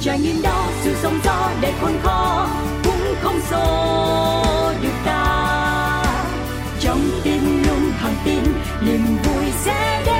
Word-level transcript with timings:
trải 0.00 0.18
nghiệm 0.18 0.42
đó 0.42 0.66
dù 0.84 0.90
sóng 1.02 1.18
gió 1.24 1.50
đầy 1.60 1.72
khôn 1.80 1.92
khó 2.02 2.48
cũng 2.84 3.14
không 3.20 3.40
xô 3.50 3.94
được 4.82 4.94
ta. 5.04 6.04
Trong 6.80 7.00
tim 7.24 7.62
luôn 7.66 7.92
thẳng 8.00 8.14
tin 8.24 8.42
niềm 8.86 9.00
vui 9.24 9.44
sẽ 9.64 10.02
đến. 10.06 10.14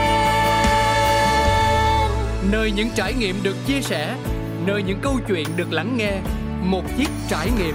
Nơi 2.53 2.71
những 2.71 2.89
trải 2.95 3.13
nghiệm 3.13 3.43
được 3.43 3.57
chia 3.67 3.81
sẻ 3.81 4.15
nơi 4.67 4.83
những 4.83 4.99
câu 5.03 5.19
chuyện 5.29 5.47
được 5.57 5.73
lắng 5.73 5.97
nghe 5.97 6.13
một 6.63 6.83
chiếc 6.99 7.09
trải 7.29 7.51
nghiệm. 7.59 7.75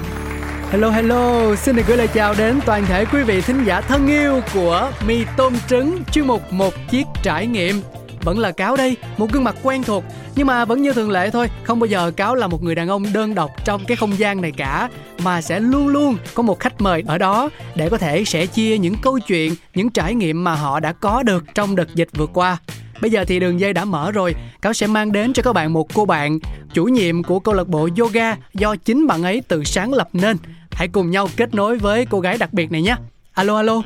Hello 0.71 0.89
hello, 0.89 1.55
xin 1.55 1.75
được 1.75 1.83
gửi 1.87 1.97
lời 1.97 2.07
chào 2.07 2.33
đến 2.37 2.59
toàn 2.65 2.85
thể 2.85 3.05
quý 3.05 3.23
vị 3.23 3.41
thính 3.41 3.63
giả 3.65 3.81
thân 3.81 4.07
yêu 4.07 4.41
của 4.53 4.91
Mì 5.07 5.25
Tôm 5.37 5.53
Trứng 5.69 6.03
chuyên 6.11 6.27
mục 6.27 6.53
Một 6.53 6.73
Chiếc 6.89 7.07
Trải 7.23 7.47
Nghiệm 7.47 7.81
vẫn 8.23 8.39
là 8.39 8.51
cáo 8.51 8.75
đây 8.75 8.97
một 9.17 9.31
gương 9.31 9.43
mặt 9.43 9.55
quen 9.63 9.83
thuộc 9.83 10.03
nhưng 10.35 10.47
mà 10.47 10.65
vẫn 10.65 10.81
như 10.81 10.93
thường 10.93 11.11
lệ 11.11 11.29
thôi 11.29 11.49
không 11.63 11.79
bao 11.79 11.87
giờ 11.87 12.11
cáo 12.11 12.35
là 12.35 12.47
một 12.47 12.63
người 12.63 12.75
đàn 12.75 12.87
ông 12.87 13.13
đơn 13.13 13.35
độc 13.35 13.51
trong 13.65 13.85
cái 13.85 13.97
không 13.97 14.19
gian 14.19 14.41
này 14.41 14.51
cả 14.57 14.89
mà 15.23 15.41
sẽ 15.41 15.59
luôn 15.59 15.87
luôn 15.87 16.17
có 16.33 16.43
một 16.43 16.59
khách 16.59 16.81
mời 16.81 17.03
ở 17.07 17.17
đó 17.17 17.49
để 17.75 17.89
có 17.89 17.97
thể 17.97 18.25
sẻ 18.25 18.45
chia 18.45 18.77
những 18.77 18.95
câu 19.01 19.19
chuyện 19.19 19.55
những 19.73 19.89
trải 19.89 20.15
nghiệm 20.15 20.43
mà 20.43 20.55
họ 20.55 20.79
đã 20.79 20.93
có 20.93 21.23
được 21.23 21.43
trong 21.55 21.75
đợt 21.75 21.95
dịch 21.95 22.09
vừa 22.17 22.27
qua 22.27 22.57
Bây 23.01 23.11
giờ 23.11 23.25
thì 23.27 23.39
đường 23.39 23.59
dây 23.59 23.73
đã 23.73 23.85
mở 23.85 24.11
rồi, 24.11 24.33
Cáo 24.61 24.73
sẽ 24.73 24.87
mang 24.87 25.11
đến 25.11 25.33
cho 25.33 25.43
các 25.43 25.53
bạn 25.53 25.73
một 25.73 25.93
cô 25.93 26.05
bạn, 26.05 26.39
chủ 26.73 26.85
nhiệm 26.85 27.23
của 27.23 27.39
câu 27.39 27.53
lạc 27.53 27.67
bộ 27.67 27.89
yoga 27.99 28.35
do 28.53 28.75
chính 28.75 29.07
bạn 29.07 29.23
ấy 29.23 29.41
tự 29.47 29.63
sáng 29.63 29.93
lập 29.93 30.09
nên. 30.13 30.37
Hãy 30.71 30.87
cùng 30.87 31.11
nhau 31.11 31.27
kết 31.37 31.53
nối 31.53 31.77
với 31.77 32.05
cô 32.09 32.19
gái 32.19 32.37
đặc 32.37 32.53
biệt 32.53 32.71
này 32.71 32.81
nhé. 32.81 32.95
Alo 33.33 33.57
alo. 33.57 33.81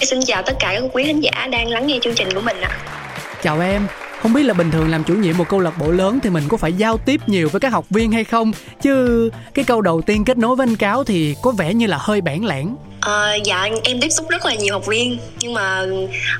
Xin 0.00 0.20
chào 0.26 0.42
tất 0.42 0.52
cả 0.60 0.78
các 0.80 0.90
quý 0.92 1.04
khán 1.04 1.20
giả 1.20 1.48
đang 1.52 1.68
lắng 1.68 1.86
nghe 1.86 1.98
chương 2.02 2.14
trình 2.14 2.28
của 2.34 2.40
mình 2.40 2.60
ạ. 2.60 2.68
À. 2.68 3.01
Chào 3.42 3.60
em, 3.60 3.86
không 4.22 4.32
biết 4.32 4.42
là 4.42 4.54
bình 4.54 4.70
thường 4.70 4.90
làm 4.90 5.04
chủ 5.04 5.14
nhiệm 5.14 5.38
một 5.38 5.48
câu 5.48 5.60
lạc 5.60 5.78
bộ 5.78 5.90
lớn 5.90 6.18
thì 6.22 6.30
mình 6.30 6.44
có 6.48 6.56
phải 6.56 6.72
giao 6.72 6.98
tiếp 6.98 7.20
nhiều 7.26 7.48
với 7.48 7.60
các 7.60 7.72
học 7.72 7.84
viên 7.90 8.12
hay 8.12 8.24
không? 8.24 8.52
Chứ 8.82 9.30
cái 9.54 9.64
câu 9.64 9.80
đầu 9.80 10.02
tiên 10.02 10.24
kết 10.24 10.38
nối 10.38 10.56
với 10.56 10.66
anh 10.66 10.76
cáo 10.76 11.04
thì 11.04 11.34
có 11.42 11.50
vẻ 11.50 11.74
như 11.74 11.86
là 11.86 11.98
hơi 12.00 12.20
bản 12.20 12.44
lẻn 12.44 12.68
À, 13.00 13.34
dạ 13.44 13.68
em 13.84 14.00
tiếp 14.00 14.08
xúc 14.08 14.28
rất 14.28 14.46
là 14.46 14.54
nhiều 14.54 14.74
học 14.74 14.86
viên. 14.86 15.18
Nhưng 15.40 15.54
mà 15.54 15.86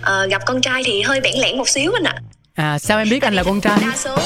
à, 0.03 0.27
gặp 0.31 0.43
con 0.47 0.61
trai 0.61 0.83
thì 0.85 1.03
hơi 1.03 1.21
bẽn 1.21 1.35
lẽn 1.41 1.59
một 1.59 1.69
xíu 1.69 1.93
anh 1.93 2.05
ạ. 2.05 2.15
À 2.55 2.79
sao 2.79 2.99
em 2.99 3.09
biết 3.11 3.23
anh 3.23 3.35
là 3.35 3.43
con 3.43 3.61
trai? 3.61 3.79
Đa 3.81 3.93
số. 3.97 4.17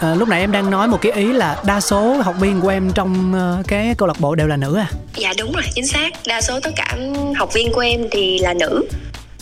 À, 0.00 0.14
lúc 0.18 0.28
nãy 0.28 0.40
em 0.40 0.52
đang 0.52 0.70
nói 0.70 0.88
một 0.88 0.98
cái 1.02 1.12
ý 1.12 1.32
là 1.32 1.62
đa 1.66 1.80
số 1.80 2.16
học 2.24 2.34
viên 2.40 2.60
của 2.60 2.68
em 2.68 2.92
trong 2.94 3.34
cái 3.68 3.94
câu 3.98 4.08
lạc 4.08 4.20
bộ 4.20 4.34
đều 4.34 4.46
là 4.46 4.56
nữ 4.56 4.76
à? 4.76 4.86
Dạ 5.14 5.32
đúng 5.38 5.52
rồi 5.52 5.64
chính 5.74 5.86
xác. 5.86 6.10
Đa 6.26 6.40
số 6.40 6.60
tất 6.60 6.70
cả 6.76 6.96
học 7.36 7.52
viên 7.52 7.72
của 7.72 7.80
em 7.80 8.06
thì 8.10 8.38
là 8.38 8.54
nữ 8.54 8.86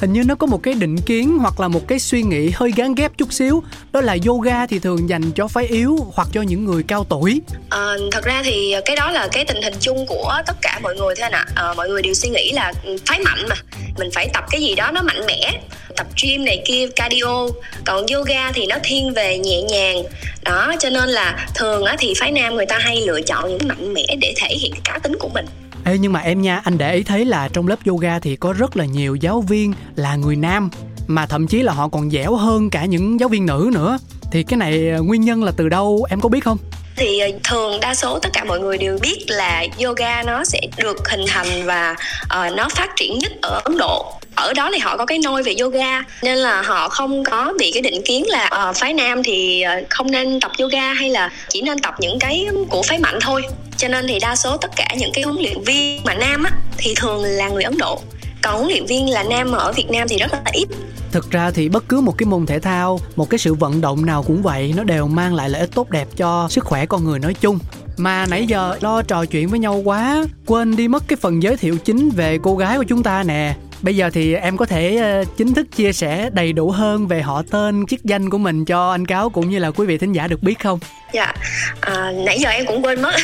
hình 0.01 0.13
như 0.13 0.23
nó 0.25 0.35
có 0.35 0.47
một 0.47 0.63
cái 0.63 0.75
định 0.75 1.01
kiến 1.01 1.39
hoặc 1.39 1.61
là 1.61 1.69
một 1.69 1.89
cái 1.89 1.99
suy 1.99 2.23
nghĩ 2.23 2.51
hơi 2.55 2.73
gán 2.77 2.95
ghép 2.95 3.19
chút 3.19 3.33
xíu. 3.33 3.63
Đó 3.93 4.01
là 4.01 4.17
yoga 4.27 4.67
thì 4.67 4.79
thường 4.79 5.09
dành 5.09 5.31
cho 5.35 5.49
phái 5.49 5.67
yếu 5.67 5.99
hoặc 6.15 6.29
cho 6.33 6.43
những 6.43 6.65
người 6.65 6.83
cao 6.83 7.07
tuổi. 7.09 7.41
À, 7.71 7.95
thật 8.13 8.25
ra 8.25 8.43
thì 8.45 8.75
cái 8.85 8.97
đó 8.97 9.11
là 9.11 9.29
cái 9.33 9.45
tình 9.45 9.63
hình 9.63 9.75
chung 9.81 10.07
của 10.07 10.35
tất 10.47 10.57
cả 10.63 10.81
mọi 10.83 10.95
người 10.95 11.15
thôi 11.17 11.23
anh 11.23 11.33
ạ. 11.33 11.47
À, 11.55 11.75
mọi 11.77 11.89
người 11.89 12.03
đều 12.03 12.15
suy 12.15 12.29
nghĩ 12.29 12.53
là 12.53 12.73
phái 13.07 13.21
mạnh 13.21 13.47
mà. 13.49 13.57
Mình 13.99 14.09
phải 14.15 14.29
tập 14.35 14.45
cái 14.51 14.61
gì 14.61 14.75
đó 14.75 14.91
nó 14.91 15.03
mạnh 15.03 15.27
mẽ. 15.27 15.61
Tập 15.97 16.07
gym 16.23 16.45
này 16.45 16.63
kia 16.65 16.87
cardio. 16.97 17.49
Còn 17.85 18.07
yoga 18.07 18.53
thì 18.53 18.67
nó 18.67 18.77
thiên 18.85 19.13
về 19.15 19.39
nhẹ 19.39 19.63
nhàng. 19.63 20.03
Đó 20.45 20.75
cho 20.79 20.91
nên 20.91 21.09
là 21.09 21.47
thường 21.55 21.85
á 21.85 21.97
thì 21.99 22.15
phái 22.21 22.33
nam 22.33 22.57
người 22.57 22.67
ta 22.67 22.79
hay 22.79 23.01
lựa 23.07 23.21
chọn 23.21 23.49
những 23.49 23.69
mạnh 23.69 23.95
mẽ 23.95 24.07
để 24.21 24.35
thể 24.37 24.49
hiện 24.61 24.73
cá 24.85 24.99
tính 24.99 25.17
của 25.19 25.29
mình. 25.29 25.47
Ê 25.85 25.99
nhưng 25.99 26.13
mà 26.13 26.21
em 26.21 26.43
nha, 26.43 26.61
anh 26.65 26.79
để 26.79 26.95
ý 26.95 27.03
thấy 27.03 27.25
là 27.25 27.49
trong 27.49 27.69
lớp 27.69 27.79
yoga 27.87 28.19
thì 28.19 28.37
có 28.37 28.53
rất 28.53 28.77
là 28.77 28.85
nhiều 28.85 29.15
giáo 29.15 29.41
viên 29.41 29.73
là 29.97 30.17
người 30.17 30.37
nam 30.37 30.71
mà 31.07 31.27
thậm 31.27 31.47
chí 31.47 31.63
là 31.63 31.73
họ 31.73 31.89
còn 31.89 32.11
dẻo 32.11 32.35
hơn 32.35 32.71
cả 32.71 32.85
những 32.85 33.21
giáo 33.21 33.29
viên 33.29 33.47
nữ 33.47 33.71
nữa. 33.75 33.99
Thì 34.33 34.43
cái 34.43 34.57
này 34.57 34.91
ờ, 34.91 35.03
nguyên 35.03 35.21
nhân 35.21 35.45
là 35.45 35.53
từ 35.57 35.69
đâu 35.69 36.07
em 36.11 36.21
có 36.21 36.29
biết 36.29 36.45
không? 36.45 36.59
thì 37.01 37.19
ờ, 37.19 37.29
thường 37.45 37.81
đa 37.81 37.95
số 37.95 38.19
tất 38.19 38.29
cả 38.33 38.45
mọi 38.45 38.61
người 38.61 38.79
đều 38.79 38.99
biết 39.03 39.25
là 39.29 39.65
yoga 39.85 40.23
nó 40.23 40.45
sẽ 40.45 40.61
được 40.77 41.09
hình 41.09 41.25
thành 41.29 41.67
và 41.67 41.97
uh, 42.25 42.57
nó 42.57 42.69
phát 42.69 42.91
triển 42.97 43.19
nhất 43.19 43.33
ở 43.43 43.61
Ấn 43.65 43.77
Độ 43.79 44.20
ở 44.41 44.53
đó 44.53 44.71
thì 44.73 44.79
họ 44.79 44.97
có 44.97 45.07
cái 45.07 45.19
nôi 45.19 45.43
về 45.43 45.55
yoga 45.61 46.03
nên 46.23 46.39
là 46.39 46.63
họ 46.63 46.89
không 46.89 47.25
có 47.25 47.55
bị 47.59 47.71
cái 47.73 47.83
định 47.83 48.03
kiến 48.05 48.25
là 48.29 48.69
uh, 48.71 48.77
phái 48.77 48.95
nam 48.95 49.23
thì 49.23 49.63
ờ, 49.63 49.75
không 49.91 50.11
nên 50.11 50.41
tập 50.41 50.53
yoga 50.59 50.93
hay 50.93 51.11
là 51.11 51.31
chỉ 51.49 51.63
nên 51.63 51.79
tập 51.79 51.95
những 51.99 52.19
cái 52.19 52.47
của 52.69 52.83
phái 52.83 52.99
mạnh 52.99 53.19
thôi. 53.21 53.43
Cho 53.77 53.89
nên 53.89 54.07
thì 54.09 54.19
đa 54.19 54.37
số 54.37 54.57
tất 54.57 54.71
cả 54.77 54.95
những 54.99 55.11
cái 55.15 55.25
huấn 55.25 55.37
luyện 55.37 55.63
viên 55.63 56.01
mà 56.05 56.15
nam 56.15 56.45
á 56.45 56.51
thì 56.79 56.95
thường 56.97 57.23
là 57.25 57.49
người 57.49 57.63
ấn 57.63 57.79
độ. 57.79 58.01
Còn 58.43 58.57
huấn 58.57 58.69
luyện 58.69 58.87
viên 58.87 59.11
là 59.11 59.23
nam 59.23 59.51
mà 59.51 59.59
ở 59.59 59.73
việt 59.73 59.91
nam 59.91 60.09
thì 60.09 60.19
rất 60.19 60.33
là 60.33 60.43
ít. 60.53 60.69
Thực 61.13 61.31
ra 61.31 61.51
thì 61.51 61.69
bất 61.69 61.89
cứ 61.89 62.01
một 62.01 62.19
cái 62.19 62.27
môn 62.27 62.47
thể 62.47 62.59
thao 62.59 63.01
một 63.17 63.31
cái 63.31 63.39
sự 63.39 63.55
vận 63.55 63.81
động 63.81 64.07
nào 64.07 64.23
cũng 64.23 64.43
vậy 64.43 64.75
nó 64.77 64.85
đều 64.85 65.07
mang 65.07 65.35
lại 65.35 65.51
lợi 65.51 65.61
ích 65.61 65.71
tốt 65.75 65.91
đẹp 65.91 66.09
cho 66.17 66.47
sức 66.51 66.65
khỏe 66.65 66.87
con 66.87 67.05
người 67.05 67.19
nói 67.19 67.35
chung. 67.35 67.59
Mà 67.97 68.27
nãy 68.27 68.47
giờ 68.47 68.77
lo 68.81 69.03
trò 69.03 69.25
chuyện 69.25 69.49
với 69.49 69.59
nhau 69.59 69.83
quá 69.85 70.25
quên 70.47 70.77
đi 70.77 70.89
mất 70.89 71.03
cái 71.09 71.17
phần 71.17 71.43
giới 71.43 71.57
thiệu 71.57 71.77
chính 71.85 72.11
về 72.11 72.39
cô 72.43 72.57
gái 72.57 72.77
của 72.77 72.85
chúng 72.89 73.03
ta 73.03 73.23
nè 73.23 73.55
bây 73.83 73.97
giờ 73.97 74.11
thì 74.13 74.35
em 74.35 74.57
có 74.57 74.67
thể 74.67 75.21
uh, 75.23 75.37
chính 75.37 75.55
thức 75.55 75.67
chia 75.77 75.93
sẻ 75.93 76.31
đầy 76.33 76.53
đủ 76.53 76.71
hơn 76.71 77.07
về 77.07 77.23
họ 77.23 77.43
tên 77.51 77.87
chức 77.87 78.05
danh 78.05 78.31
của 78.31 78.39
mình 78.39 78.65
cho 78.65 78.91
anh 78.91 79.07
cáo 79.07 79.31
cũng 79.31 79.51
như 79.51 79.59
là 79.59 79.71
quý 79.71 79.87
vị 79.87 79.99
thính 79.99 80.13
giả 80.13 80.27
được 80.27 80.43
biết 80.43 80.59
không? 80.59 80.79
Dạ 81.13 81.33
à, 81.81 82.13
nãy 82.25 82.39
giờ 82.39 82.49
em 82.49 82.67
cũng 82.67 82.85
quên 82.85 83.03
mất. 83.03 83.15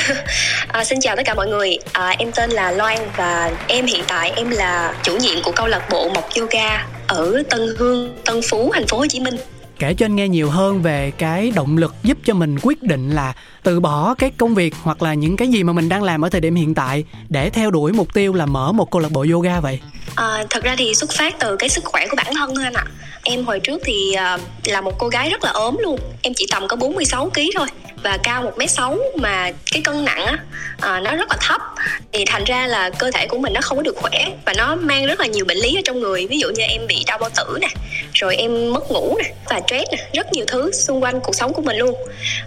À, 0.69 0.85
xin 0.85 1.01
chào 1.01 1.17
tất 1.17 1.23
cả 1.27 1.35
mọi 1.35 1.49
người. 1.49 1.79
À, 1.93 2.15
em 2.19 2.33
tên 2.33 2.51
là 2.51 2.71
loan 2.71 2.99
và 3.17 3.53
em 3.69 3.87
hiện 3.87 4.03
tại 4.09 4.33
em 4.37 4.51
là 4.51 4.95
chủ 5.03 5.17
nhiệm 5.17 5.43
của 5.45 5.53
câu 5.57 5.67
lạc 5.67 5.89
bộ 5.91 6.09
mộc 6.15 6.29
yoga 6.39 6.87
ở 7.07 7.43
tân 7.51 7.61
hương 7.79 8.17
tân 8.25 8.41
phú 8.51 8.71
thành 8.75 8.87
phố 8.87 8.99
hồ 8.99 9.07
chí 9.07 9.21
minh. 9.21 9.37
Kể 9.79 9.95
cho 9.95 10.07
anh 10.07 10.17
nghe 10.17 10.29
nhiều 10.29 10.51
hơn 10.51 10.83
về 10.83 11.13
cái 11.19 11.53
động 11.55 11.79
lực 11.79 11.95
giúp 12.03 12.19
cho 12.25 12.35
mình 12.35 12.57
quyết 12.63 12.83
định 12.83 13.11
là 13.11 13.33
từ 13.67 13.81
bỏ 13.81 14.15
cái 14.19 14.31
công 14.37 14.55
việc 14.55 14.75
hoặc 14.83 15.03
là 15.03 15.15
những 15.15 15.37
cái 15.37 15.49
gì 15.49 15.63
mà 15.63 15.73
mình 15.73 15.89
đang 15.89 16.03
làm 16.03 16.25
ở 16.25 16.29
thời 16.29 16.41
điểm 16.41 16.55
hiện 16.55 16.75
tại 16.75 17.05
để 17.29 17.51
theo 17.51 17.71
đuổi 17.71 17.93
mục 17.93 18.15
tiêu 18.15 18.35
là 18.35 18.47
mở 18.47 18.73
một 18.73 18.91
câu 18.91 19.03
lạc 19.03 19.13
bộ 19.13 19.27
yoga 19.33 19.61
vậy? 19.61 19.81
À, 20.15 20.45
thật 20.51 20.65
ra 20.65 20.75
thì 20.79 20.95
xuất 20.95 21.11
phát 21.13 21.35
từ 21.39 21.57
cái 21.57 21.69
sức 21.69 21.85
khỏe 21.85 22.07
của 22.11 22.17
bản 22.17 22.35
thân 22.35 22.55
thôi 22.55 22.65
anh 22.65 22.73
ạ. 22.73 22.85
Em 23.23 23.45
hồi 23.45 23.61
trước 23.61 23.83
thì 23.85 24.13
ờ, 24.13 24.39
là 24.65 24.81
một 24.81 24.93
cô 24.99 25.09
gái 25.09 25.31
rất 25.31 25.45
là 25.45 25.51
ốm 25.51 25.77
luôn. 25.81 26.01
Em 26.23 26.35
chỉ 26.37 26.47
tầm 26.51 26.69
có 26.69 26.77
46 26.77 27.31
kg 27.31 27.41
thôi 27.57 27.67
và 28.03 28.19
cao 28.23 28.43
một 28.43 28.53
m 28.59 28.67
sáu 28.67 28.99
mà 29.15 29.51
cái 29.73 29.83
cân 29.83 30.05
nặng 30.05 30.27
á 30.27 30.39
à, 30.81 31.01
nó 31.01 31.17
rất 31.17 31.31
là 31.31 31.37
thấp. 31.41 31.61
Thì 32.13 32.25
thành 32.27 32.45
ra 32.45 32.67
là 32.67 32.91
cơ 32.91 33.11
thể 33.11 33.27
của 33.27 33.39
mình 33.39 33.53
nó 33.53 33.61
không 33.61 33.77
có 33.79 33.83
được 33.83 33.97
khỏe 33.97 34.29
và 34.45 34.53
nó 34.57 34.77
mang 34.77 35.07
rất 35.07 35.21
là 35.21 35.27
nhiều 35.27 35.45
bệnh 35.45 35.59
lý 35.59 35.77
ở 35.77 35.81
trong 35.85 36.01
người. 36.01 36.27
Ví 36.27 36.39
dụ 36.39 36.49
như 36.51 36.63
em 36.63 36.87
bị 36.87 37.05
đau 37.07 37.19
bao 37.19 37.31
tử 37.37 37.59
nè 37.61 37.69
rồi 38.13 38.37
em 38.37 38.73
mất 38.73 38.91
ngủ 38.91 39.17
nè 39.23 39.33
và 39.51 39.61
stress 39.67 39.91
nè 39.93 39.99
rất 40.13 40.33
nhiều 40.33 40.45
thứ 40.49 40.73
xung 40.73 41.03
quanh 41.03 41.21
cuộc 41.21 41.35
sống 41.35 41.53
của 41.53 41.63
mình 41.63 41.77
luôn. 41.77 41.95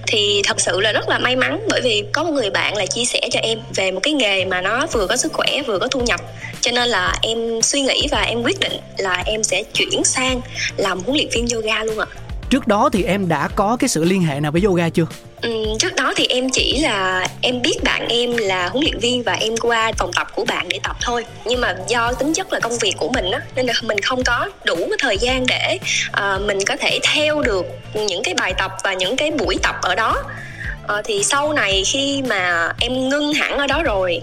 Thì 0.07 0.41
thật 0.43 0.61
sự 0.61 0.79
là 0.79 0.91
rất 0.91 1.08
là 1.09 1.19
may 1.19 1.35
mắn 1.35 1.59
bởi 1.69 1.81
vì 1.83 2.03
có 2.13 2.23
một 2.23 2.31
người 2.31 2.49
bạn 2.49 2.77
là 2.77 2.85
chia 2.85 3.05
sẻ 3.05 3.21
cho 3.31 3.39
em 3.39 3.59
về 3.75 3.91
một 3.91 3.99
cái 4.03 4.13
nghề 4.13 4.45
mà 4.45 4.61
nó 4.61 4.87
vừa 4.91 5.07
có 5.07 5.17
sức 5.17 5.33
khỏe 5.33 5.61
vừa 5.67 5.79
có 5.79 5.87
thu 5.87 5.99
nhập. 5.99 6.19
Cho 6.61 6.71
nên 6.71 6.89
là 6.89 7.15
em 7.21 7.61
suy 7.61 7.81
nghĩ 7.81 8.07
và 8.11 8.21
em 8.21 8.43
quyết 8.43 8.59
định 8.59 8.73
là 8.97 9.23
em 9.25 9.43
sẽ 9.43 9.63
chuyển 9.73 10.03
sang 10.03 10.41
làm 10.77 10.99
huấn 10.99 11.15
luyện 11.15 11.29
viên 11.31 11.47
yoga 11.47 11.83
luôn 11.83 11.99
ạ. 11.99 12.07
Trước 12.49 12.67
đó 12.67 12.89
thì 12.93 13.03
em 13.03 13.27
đã 13.27 13.49
có 13.55 13.77
cái 13.79 13.87
sự 13.87 14.03
liên 14.03 14.21
hệ 14.21 14.39
nào 14.39 14.51
với 14.51 14.61
yoga 14.61 14.89
chưa? 14.89 15.05
Ừ, 15.41 15.65
trước 15.79 15.95
đó 15.95 16.13
thì 16.15 16.25
em 16.29 16.49
chỉ 16.49 16.79
là 16.79 17.27
em 17.41 17.61
biết 17.61 17.83
bạn 17.83 18.07
em 18.07 18.37
là 18.37 18.69
huấn 18.69 18.83
luyện 18.83 18.99
viên 18.99 19.23
và 19.23 19.33
em 19.33 19.57
qua 19.57 19.91
phòng 19.97 20.11
tập 20.15 20.27
của 20.35 20.45
bạn 20.45 20.69
để 20.69 20.79
tập 20.83 20.95
thôi. 21.01 21.25
Nhưng 21.45 21.61
mà 21.61 21.75
do 21.87 22.13
tính 22.13 22.33
chất 22.33 22.53
là 22.53 22.59
công 22.59 22.77
việc 22.77 22.93
của 22.97 23.09
mình 23.13 23.31
á 23.31 23.39
nên 23.55 23.65
là 23.65 23.73
mình 23.81 23.99
không 23.99 24.23
có 24.23 24.49
đủ 24.65 24.75
cái 24.75 24.97
thời 24.99 25.17
gian 25.17 25.45
để 25.47 25.77
uh, 26.09 26.41
mình 26.41 26.57
có 26.65 26.75
thể 26.79 26.99
theo 27.13 27.41
được 27.41 27.65
những 27.93 28.23
cái 28.23 28.33
bài 28.33 28.53
tập 28.57 28.71
và 28.83 28.93
những 28.93 29.15
cái 29.15 29.31
buổi 29.31 29.57
tập 29.63 29.75
ở 29.81 29.95
đó 29.95 30.23
uh, 30.89 31.05
thì 31.05 31.23
sau 31.23 31.53
này 31.53 31.83
khi 31.85 32.21
mà 32.29 32.73
em 32.79 33.09
ngưng 33.09 33.33
hẳn 33.33 33.57
ở 33.57 33.67
đó 33.67 33.83
rồi 33.83 34.21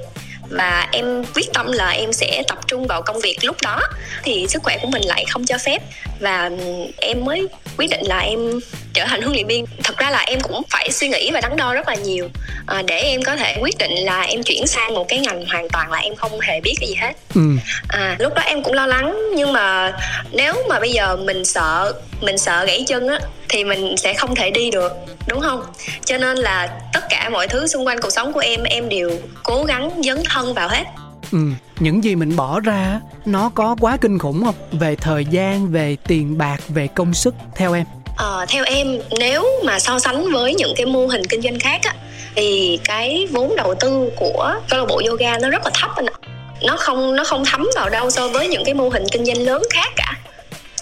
và 0.50 0.88
em 0.93 1.25
quyết 1.34 1.53
tâm 1.54 1.72
là 1.72 1.91
em 1.91 2.12
sẽ 2.12 2.43
tập 2.49 2.59
trung 2.66 2.87
vào 2.87 3.03
công 3.03 3.21
việc 3.21 3.37
lúc 3.43 3.56
đó 3.62 3.81
thì 4.22 4.47
sức 4.49 4.62
khỏe 4.62 4.78
của 4.82 4.88
mình 4.88 5.03
lại 5.04 5.25
không 5.28 5.47
cho 5.47 5.59
phép 5.59 5.82
và 6.21 6.50
em 6.97 7.25
mới 7.25 7.47
quyết 7.78 7.91
định 7.91 8.06
là 8.06 8.18
em 8.18 8.60
trở 8.95 9.04
thành 9.07 9.22
huấn 9.22 9.33
luyện 9.34 9.47
viên. 9.47 9.66
Thật 9.84 9.97
ra 9.98 10.10
là 10.10 10.18
em 10.18 10.41
cũng 10.41 10.63
phải 10.71 10.91
suy 10.91 11.09
nghĩ 11.09 11.30
và 11.30 11.41
đắn 11.41 11.57
đo 11.57 11.74
rất 11.74 11.89
là 11.89 11.95
nhiều 11.95 12.28
à, 12.66 12.83
để 12.86 12.98
em 12.98 13.22
có 13.22 13.36
thể 13.36 13.57
quyết 13.60 13.78
định 13.78 13.92
là 13.92 14.22
em 14.22 14.42
chuyển 14.42 14.66
sang 14.66 14.95
một 14.95 15.09
cái 15.09 15.18
ngành 15.18 15.47
hoàn 15.47 15.68
toàn 15.68 15.92
là 15.92 15.98
em 15.98 16.15
không 16.15 16.41
hề 16.41 16.60
biết 16.60 16.74
cái 16.80 16.89
gì 16.89 16.95
hết. 16.95 17.13
Ừ. 17.34 17.41
à 17.89 18.16
lúc 18.18 18.34
đó 18.34 18.42
em 18.42 18.63
cũng 18.63 18.72
lo 18.72 18.86
lắng 18.86 19.18
nhưng 19.36 19.53
mà 19.53 19.92
nếu 20.33 20.54
mà 20.68 20.80
bây 20.80 20.91
giờ 20.92 21.16
mình 21.16 21.45
sợ 21.45 21.92
mình 22.21 22.39
sợ 22.39 22.65
gãy 22.66 22.84
chân 22.89 23.09
á 23.09 23.18
thì 23.48 23.65
mình 23.65 23.97
sẽ 23.97 24.15
không 24.15 24.34
thể 24.34 24.51
đi 24.51 24.71
được 24.71 24.92
đúng 25.28 25.41
không? 25.41 25.63
Cho 26.04 26.18
nên 26.18 26.36
là 26.36 26.68
tất 26.92 27.01
cả 27.10 27.28
mọi 27.28 27.48
thứ 27.48 27.66
xung 27.66 27.86
quanh 27.86 28.01
cuộc 28.01 28.10
sống 28.10 28.33
của 28.33 28.41
em 28.41 28.63
em 28.63 28.89
đều 28.89 29.10
cố 29.42 29.65
gắng 29.65 29.91
dấn 30.04 30.22
thân 30.28 30.54
vào 30.54 30.68
hết 30.68 30.84
ừ 31.33 31.39
những 31.81 32.05
gì 32.05 32.15
mình 32.15 32.37
bỏ 32.37 32.61
ra 32.61 33.01
nó 33.25 33.51
có 33.55 33.77
quá 33.81 33.97
kinh 34.01 34.19
khủng 34.19 34.45
không? 34.45 34.55
Về 34.73 34.97
thời 34.97 35.25
gian 35.25 35.69
về 35.73 35.97
tiền 36.07 36.39
bạc 36.39 36.61
về 36.69 36.87
công 36.87 37.15
sức 37.15 37.34
theo 37.55 37.75
em. 37.75 37.84
Ờ, 38.17 38.47
theo 38.49 38.65
em 38.65 38.99
nếu 39.19 39.47
mà 39.65 39.78
so 39.78 39.99
sánh 39.99 40.33
với 40.33 40.55
những 40.55 40.75
cái 40.77 40.87
mô 40.87 41.07
hình 41.07 41.23
kinh 41.25 41.43
doanh 41.43 41.59
khác 41.59 41.81
á 41.84 41.95
thì 42.34 42.78
cái 42.84 43.28
vốn 43.31 43.57
đầu 43.57 43.75
tư 43.81 44.11
của 44.17 44.55
câu 44.69 44.81
lạc 44.81 44.87
bộ 44.89 45.03
yoga 45.09 45.39
nó 45.39 45.51
rất 45.51 45.65
là 45.65 45.71
thấp 45.75 45.91
anh 45.97 46.07
ạ. 46.07 46.17
Nó 46.63 46.77
không 46.77 47.17
nó 47.17 47.25
không 47.25 47.45
thấm 47.45 47.69
vào 47.75 47.91
đâu 47.91 48.11
so 48.11 48.28
với 48.28 48.49
những 48.49 48.65
cái 48.65 48.75
mô 48.75 48.89
hình 48.89 49.05
kinh 49.13 49.25
doanh 49.25 49.39
lớn 49.39 49.63
khác 49.73 49.93
cả. 49.97 50.13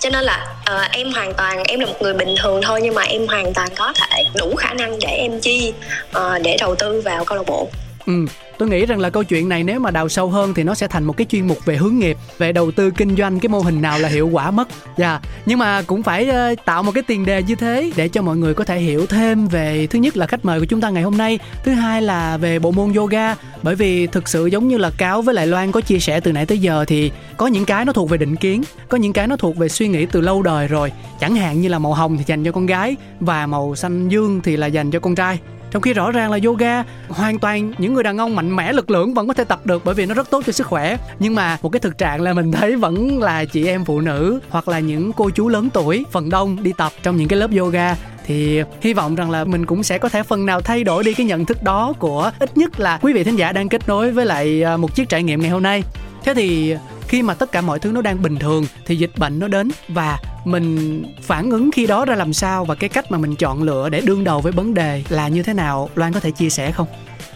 Cho 0.00 0.10
nên 0.10 0.24
là 0.24 0.46
uh, 0.60 0.90
em 0.90 1.12
hoàn 1.12 1.34
toàn 1.34 1.62
em 1.68 1.80
là 1.80 1.86
một 1.86 2.02
người 2.02 2.14
bình 2.14 2.34
thường 2.42 2.60
thôi 2.62 2.80
nhưng 2.82 2.94
mà 2.94 3.02
em 3.02 3.26
hoàn 3.26 3.54
toàn 3.54 3.68
có 3.76 3.92
thể 3.92 4.24
đủ 4.34 4.54
khả 4.58 4.74
năng 4.74 4.98
để 4.98 5.08
em 5.08 5.40
chi 5.40 5.72
uh, 6.16 6.42
để 6.42 6.56
đầu 6.60 6.74
tư 6.74 7.00
vào 7.00 7.24
câu 7.24 7.38
lạc 7.38 7.44
bộ 7.46 7.68
ừ. 8.06 8.26
Tôi 8.58 8.68
nghĩ 8.68 8.86
rằng 8.86 8.98
là 8.98 9.10
câu 9.10 9.24
chuyện 9.24 9.48
này 9.48 9.64
nếu 9.64 9.80
mà 9.80 9.90
đào 9.90 10.08
sâu 10.08 10.28
hơn 10.28 10.54
thì 10.54 10.62
nó 10.62 10.74
sẽ 10.74 10.88
thành 10.88 11.04
một 11.04 11.16
cái 11.16 11.26
chuyên 11.30 11.46
mục 11.46 11.64
về 11.64 11.76
hướng 11.76 11.98
nghiệp 11.98 12.16
về 12.38 12.52
đầu 12.52 12.70
tư 12.70 12.90
kinh 12.90 13.16
doanh 13.16 13.40
cái 13.40 13.48
mô 13.48 13.58
hình 13.60 13.82
nào 13.82 13.98
là 13.98 14.08
hiệu 14.08 14.28
quả 14.28 14.50
mất 14.50 14.68
dạ. 14.96 15.10
Yeah. 15.10 15.22
nhưng 15.46 15.58
mà 15.58 15.82
cũng 15.82 16.02
phải 16.02 16.28
uh, 16.28 16.64
tạo 16.64 16.82
một 16.82 16.92
cái 16.94 17.02
tiền 17.02 17.26
đề 17.26 17.42
như 17.42 17.54
thế 17.54 17.92
để 17.96 18.08
cho 18.08 18.22
mọi 18.22 18.36
người 18.36 18.54
có 18.54 18.64
thể 18.64 18.78
hiểu 18.78 19.06
thêm 19.06 19.48
về 19.48 19.86
thứ 19.86 19.98
nhất 19.98 20.16
là 20.16 20.26
khách 20.26 20.44
mời 20.44 20.60
của 20.60 20.66
chúng 20.66 20.80
ta 20.80 20.90
ngày 20.90 21.02
hôm 21.02 21.18
nay 21.18 21.38
thứ 21.64 21.72
hai 21.72 22.02
là 22.02 22.36
về 22.36 22.58
bộ 22.58 22.70
môn 22.70 22.92
yoga. 22.92 23.34
Bởi 23.62 23.74
vì 23.74 24.06
thực 24.06 24.28
sự 24.28 24.46
giống 24.46 24.68
như 24.68 24.78
là 24.78 24.90
cáo 24.98 25.22
với 25.22 25.34
lại 25.34 25.46
loan 25.46 25.72
có 25.72 25.80
chia 25.80 25.98
sẻ 25.98 26.20
từ 26.20 26.32
nãy 26.32 26.46
tới 26.46 26.58
giờ 26.58 26.84
thì 26.88 27.10
có 27.36 27.46
những 27.46 27.64
cái 27.64 27.84
nó 27.84 27.92
thuộc 27.92 28.10
về 28.10 28.18
định 28.18 28.36
kiến 28.36 28.62
có 28.88 28.98
những 28.98 29.12
cái 29.12 29.26
nó 29.26 29.36
thuộc 29.36 29.56
về 29.56 29.68
suy 29.68 29.88
nghĩ 29.88 30.06
từ 30.06 30.20
lâu 30.20 30.42
đời 30.42 30.68
rồi. 30.68 30.92
Chẳng 31.20 31.36
hạn 31.36 31.60
như 31.60 31.68
là 31.68 31.78
màu 31.78 31.94
hồng 31.94 32.16
thì 32.18 32.24
dành 32.26 32.44
cho 32.44 32.52
con 32.52 32.66
gái 32.66 32.96
và 33.20 33.46
màu 33.46 33.76
xanh 33.76 34.08
dương 34.08 34.40
thì 34.44 34.56
là 34.56 34.66
dành 34.66 34.90
cho 34.90 35.00
con 35.00 35.14
trai 35.14 35.38
trong 35.74 35.82
khi 35.82 35.92
rõ 35.92 36.10
ràng 36.10 36.30
là 36.30 36.38
yoga, 36.44 36.82
hoàn 37.08 37.38
toàn 37.38 37.72
những 37.78 37.94
người 37.94 38.02
đàn 38.02 38.18
ông 38.18 38.36
mạnh 38.36 38.56
mẽ, 38.56 38.72
lực 38.72 38.90
lượng 38.90 39.14
vẫn 39.14 39.28
có 39.28 39.34
thể 39.34 39.44
tập 39.44 39.66
được 39.66 39.82
bởi 39.84 39.94
vì 39.94 40.06
nó 40.06 40.14
rất 40.14 40.30
tốt 40.30 40.42
cho 40.46 40.52
sức 40.52 40.66
khỏe. 40.66 40.96
Nhưng 41.18 41.34
mà 41.34 41.58
một 41.62 41.68
cái 41.68 41.80
thực 41.80 41.98
trạng 41.98 42.22
là 42.22 42.32
mình 42.32 42.52
thấy 42.52 42.76
vẫn 42.76 43.22
là 43.22 43.44
chị 43.44 43.66
em 43.66 43.84
phụ 43.84 44.00
nữ 44.00 44.40
hoặc 44.48 44.68
là 44.68 44.78
những 44.78 45.12
cô 45.12 45.30
chú 45.30 45.48
lớn 45.48 45.68
tuổi, 45.72 46.04
phần 46.10 46.30
đông 46.30 46.62
đi 46.62 46.72
tập 46.76 46.92
trong 47.02 47.16
những 47.16 47.28
cái 47.28 47.38
lớp 47.38 47.50
yoga. 47.58 47.96
Thì 48.26 48.62
hy 48.80 48.94
vọng 48.94 49.14
rằng 49.14 49.30
là 49.30 49.44
mình 49.44 49.66
cũng 49.66 49.82
sẽ 49.82 49.98
có 49.98 50.08
thể 50.08 50.22
phần 50.22 50.46
nào 50.46 50.60
thay 50.60 50.84
đổi 50.84 51.04
đi 51.04 51.14
cái 51.14 51.26
nhận 51.26 51.44
thức 51.44 51.62
đó 51.62 51.92
của 51.98 52.30
ít 52.38 52.56
nhất 52.56 52.80
là 52.80 52.98
quý 53.02 53.12
vị 53.12 53.24
thính 53.24 53.36
giả 53.36 53.52
đang 53.52 53.68
kết 53.68 53.88
nối 53.88 54.10
với 54.10 54.26
lại 54.26 54.62
à, 54.62 54.76
một 54.76 54.94
chiếc 54.94 55.08
trải 55.08 55.22
nghiệm 55.22 55.40
ngày 55.40 55.50
hôm 55.50 55.62
nay. 55.62 55.82
Thế 56.24 56.34
thì 56.34 56.74
khi 57.08 57.22
mà 57.22 57.34
tất 57.34 57.52
cả 57.52 57.60
mọi 57.60 57.78
thứ 57.78 57.92
nó 57.92 58.02
đang 58.02 58.22
bình 58.22 58.36
thường 58.36 58.66
thì 58.86 58.96
dịch 58.96 59.12
bệnh 59.18 59.38
nó 59.38 59.48
đến 59.48 59.70
và 59.88 60.18
mình 60.44 61.02
phản 61.22 61.50
ứng 61.50 61.70
khi 61.70 61.86
đó 61.86 62.04
ra 62.04 62.14
làm 62.14 62.32
sao 62.32 62.64
và 62.64 62.74
cái 62.74 62.88
cách 62.88 63.10
mà 63.10 63.18
mình 63.18 63.36
chọn 63.36 63.62
lựa 63.62 63.88
để 63.88 64.00
đương 64.00 64.24
đầu 64.24 64.40
với 64.40 64.52
vấn 64.52 64.74
đề 64.74 65.02
là 65.08 65.28
như 65.28 65.42
thế 65.42 65.52
nào? 65.52 65.90
Loan 65.94 66.12
có 66.12 66.20
thể 66.20 66.30
chia 66.30 66.50
sẻ 66.50 66.72
không? 66.72 66.86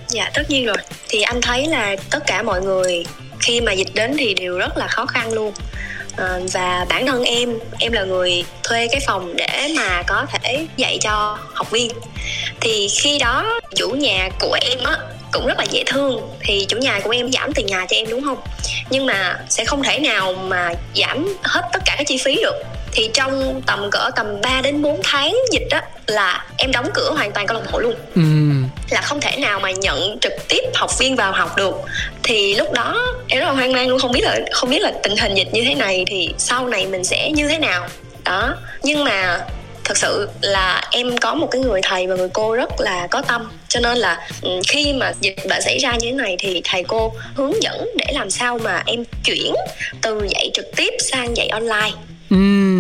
Dạ 0.09 0.31
tất 0.35 0.51
nhiên 0.51 0.67
rồi. 0.67 0.77
Thì 1.09 1.23
anh 1.23 1.41
thấy 1.41 1.67
là 1.67 1.97
tất 2.11 2.27
cả 2.27 2.43
mọi 2.43 2.63
người 2.63 3.05
khi 3.41 3.61
mà 3.61 3.73
dịch 3.73 3.95
đến 3.95 4.17
thì 4.19 4.35
đều 4.35 4.59
rất 4.59 4.77
là 4.77 4.89
khó 4.89 5.07
khăn 5.07 5.33
luôn. 5.33 5.53
À, 6.17 6.39
và 6.53 6.87
bản 6.89 7.07
thân 7.07 7.25
em 7.25 7.59
em 7.79 7.93
là 7.93 8.05
người 8.05 8.45
thuê 8.63 8.89
cái 8.89 9.01
phòng 9.07 9.37
để 9.37 9.73
mà 9.77 10.03
có 10.03 10.27
thể 10.33 10.67
dạy 10.77 10.99
cho 11.01 11.39
học 11.55 11.71
viên. 11.71 11.91
Thì 12.61 12.89
khi 13.01 13.19
đó 13.19 13.61
chủ 13.77 13.91
nhà 13.91 14.29
của 14.41 14.59
em 14.61 14.79
á 14.85 14.97
cũng 15.33 15.47
rất 15.47 15.59
là 15.59 15.65
dễ 15.71 15.85
thương. 15.87 16.21
Thì 16.41 16.67
chủ 16.69 16.77
nhà 16.77 17.01
của 17.01 17.11
em 17.11 17.33
giảm 17.33 17.53
tiền 17.55 17.67
nhà 17.67 17.87
cho 17.89 17.97
em 17.97 18.11
đúng 18.11 18.25
không? 18.25 18.39
Nhưng 18.91 19.07
mà 19.07 19.39
sẽ 19.49 19.65
không 19.65 19.83
thể 19.83 19.99
nào 19.99 20.33
mà 20.33 20.73
giảm 20.95 21.37
hết 21.43 21.63
tất 21.73 21.83
cả 21.85 21.95
các 21.99 22.07
chi 22.07 22.19
phí 22.25 22.37
được 22.43 22.63
thì 22.99 23.11
trong 23.15 23.63
tầm 23.67 23.91
cỡ 23.91 24.11
tầm 24.17 24.27
3 24.43 24.61
đến 24.61 24.83
4 24.83 25.01
tháng 25.05 25.37
dịch 25.53 25.67
đó 25.71 25.81
là 26.07 26.47
em 26.57 26.73
đóng 26.73 26.87
cửa 26.95 27.11
hoàn 27.17 27.33
toàn 27.33 27.47
câu 27.47 27.57
lạc 27.59 27.67
bộ 27.73 27.79
luôn. 27.79 27.95
Ừ. 28.15 28.23
là 28.91 29.01
không 29.01 29.21
thể 29.21 29.37
nào 29.37 29.61
mà 29.61 29.71
nhận 29.71 30.19
trực 30.21 30.33
tiếp 30.49 30.63
học 30.75 30.99
viên 30.99 31.17
vào 31.17 31.33
học 31.33 31.57
được. 31.57 31.75
Thì 32.23 32.55
lúc 32.55 32.73
đó 32.73 33.17
em 33.29 33.41
rất 33.41 33.47
là 33.47 33.53
hoang 33.53 33.73
mang 33.73 33.89
luôn 33.89 34.01
không 34.01 34.13
biết 34.13 34.21
là 34.23 34.39
không 34.53 34.71
biết 34.71 34.83
là 34.83 34.93
tình 35.03 35.17
hình 35.17 35.35
dịch 35.35 35.49
như 35.53 35.65
thế 35.65 35.75
này 35.75 36.05
thì 36.07 36.35
sau 36.39 36.67
này 36.67 36.87
mình 36.87 37.05
sẽ 37.05 37.31
như 37.31 37.49
thế 37.49 37.59
nào. 37.59 37.87
Đó. 38.25 38.55
Nhưng 38.83 39.05
mà 39.05 39.41
thật 39.85 39.97
sự 39.97 40.29
là 40.41 40.83
em 40.91 41.19
có 41.19 41.35
một 41.35 41.49
cái 41.51 41.63
người 41.63 41.81
thầy 41.83 42.07
và 42.07 42.17
người 42.17 42.29
cô 42.33 42.55
rất 42.55 42.81
là 42.81 43.07
có 43.07 43.23
tâm. 43.23 43.51
Cho 43.69 43.81
nên 43.81 43.99
là 43.99 44.29
ừ, 44.43 44.51
khi 44.69 44.93
mà 44.93 45.13
dịch 45.21 45.37
bệnh 45.49 45.63
xảy 45.63 45.79
ra 45.79 45.93
như 45.93 46.11
thế 46.11 46.13
này 46.13 46.37
thì 46.39 46.61
thầy 46.65 46.85
cô 46.85 47.13
hướng 47.35 47.63
dẫn 47.63 47.89
để 47.97 48.07
làm 48.13 48.31
sao 48.31 48.59
mà 48.59 48.83
em 48.87 49.05
chuyển 49.25 49.55
từ 50.03 50.27
dạy 50.31 50.51
trực 50.55 50.67
tiếp 50.77 50.95
sang 50.99 51.37
dạy 51.37 51.49
online. 51.49 51.93
Uhm 52.35 52.78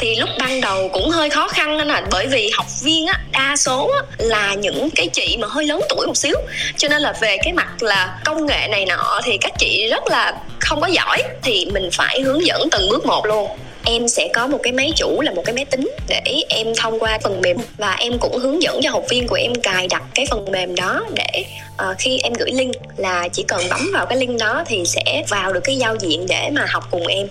thì 0.00 0.16
lúc 0.16 0.28
ban 0.38 0.60
đầu 0.60 0.88
cũng 0.92 1.10
hơi 1.10 1.30
khó 1.30 1.48
khăn 1.48 1.78
nên 1.78 1.88
là 1.88 2.02
bởi 2.10 2.26
vì 2.26 2.50
học 2.56 2.66
viên 2.82 3.06
á 3.06 3.20
đa 3.32 3.56
số 3.56 3.90
á, 3.92 4.02
là 4.18 4.54
những 4.54 4.88
cái 4.96 5.08
chị 5.08 5.36
mà 5.40 5.48
hơi 5.50 5.64
lớn 5.64 5.80
tuổi 5.88 6.06
một 6.06 6.16
xíu. 6.16 6.36
Cho 6.76 6.88
nên 6.88 7.02
là 7.02 7.12
về 7.20 7.36
cái 7.44 7.52
mặt 7.52 7.82
là 7.82 8.18
công 8.24 8.46
nghệ 8.46 8.68
này 8.70 8.86
nọ 8.86 9.20
thì 9.24 9.38
các 9.40 9.52
chị 9.58 9.88
rất 9.90 10.02
là 10.10 10.34
không 10.60 10.80
có 10.80 10.86
giỏi 10.86 11.22
thì 11.42 11.66
mình 11.72 11.88
phải 11.92 12.20
hướng 12.20 12.46
dẫn 12.46 12.68
từng 12.70 12.88
bước 12.90 13.06
một 13.06 13.26
luôn. 13.26 13.50
Em 13.84 14.08
sẽ 14.08 14.28
có 14.34 14.46
một 14.46 14.58
cái 14.62 14.72
máy 14.72 14.92
chủ 14.96 15.20
là 15.20 15.32
một 15.32 15.42
cái 15.44 15.54
máy 15.54 15.64
tính 15.64 15.90
để 16.08 16.42
em 16.48 16.66
thông 16.76 16.98
qua 16.98 17.18
phần 17.22 17.40
mềm 17.40 17.56
và 17.78 17.94
em 17.94 18.18
cũng 18.18 18.38
hướng 18.38 18.62
dẫn 18.62 18.80
cho 18.82 18.90
học 18.90 19.04
viên 19.08 19.26
của 19.26 19.36
em 19.36 19.54
cài 19.54 19.86
đặt 19.86 20.02
cái 20.14 20.26
phần 20.30 20.52
mềm 20.52 20.74
đó 20.74 21.04
để 21.14 21.44
uh, 21.90 21.98
khi 21.98 22.18
em 22.18 22.32
gửi 22.32 22.50
link 22.52 22.74
là 22.96 23.28
chỉ 23.28 23.42
cần 23.48 23.62
bấm 23.70 23.90
vào 23.92 24.06
cái 24.06 24.18
link 24.18 24.40
đó 24.40 24.62
thì 24.66 24.84
sẽ 24.86 25.22
vào 25.28 25.52
được 25.52 25.60
cái 25.64 25.76
giao 25.76 25.96
diện 26.00 26.26
để 26.28 26.50
mà 26.52 26.66
học 26.68 26.84
cùng 26.90 27.06
em 27.06 27.28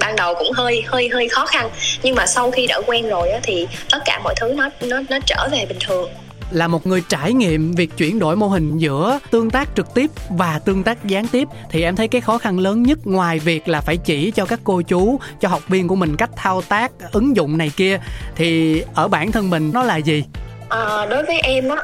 ban 0.00 0.16
đầu 0.16 0.34
cũng 0.38 0.52
hơi 0.52 0.82
hơi 0.86 1.08
hơi 1.08 1.28
khó 1.28 1.46
khăn. 1.46 1.70
Nhưng 2.02 2.14
mà 2.14 2.26
sau 2.26 2.50
khi 2.50 2.66
đã 2.66 2.80
quen 2.86 3.08
rồi 3.08 3.30
á, 3.30 3.40
thì 3.42 3.66
tất 3.92 3.98
cả 4.04 4.20
mọi 4.24 4.34
thứ 4.40 4.52
nó 4.56 4.68
nó 4.80 5.00
nó 5.10 5.18
trở 5.26 5.48
về 5.52 5.66
bình 5.68 5.78
thường. 5.86 6.10
Là 6.50 6.68
một 6.68 6.86
người 6.86 7.02
trải 7.08 7.32
nghiệm 7.32 7.72
việc 7.72 7.90
chuyển 7.96 8.18
đổi 8.18 8.36
mô 8.36 8.48
hình 8.48 8.78
giữa 8.78 9.18
tương 9.30 9.50
tác 9.50 9.68
trực 9.76 9.94
tiếp 9.94 10.10
và 10.28 10.60
tương 10.64 10.82
tác 10.82 11.04
gián 11.04 11.26
tiếp 11.26 11.48
thì 11.70 11.82
em 11.82 11.96
thấy 11.96 12.08
cái 12.08 12.20
khó 12.20 12.38
khăn 12.38 12.58
lớn 12.58 12.82
nhất 12.82 12.98
ngoài 13.04 13.38
việc 13.38 13.68
là 13.68 13.80
phải 13.80 13.96
chỉ 13.96 14.30
cho 14.30 14.46
các 14.46 14.60
cô 14.64 14.82
chú 14.82 15.20
cho 15.40 15.48
học 15.48 15.62
viên 15.68 15.88
của 15.88 15.96
mình 15.96 16.16
cách 16.16 16.30
thao 16.36 16.62
tác 16.62 16.92
ứng 17.12 17.36
dụng 17.36 17.58
này 17.58 17.70
kia 17.76 18.00
thì 18.36 18.82
ở 18.94 19.08
bản 19.08 19.32
thân 19.32 19.50
mình 19.50 19.70
nó 19.74 19.82
là 19.82 19.96
gì? 19.96 20.24
À, 20.68 21.06
đối 21.06 21.24
với 21.24 21.40
em 21.40 21.68
á 21.68 21.76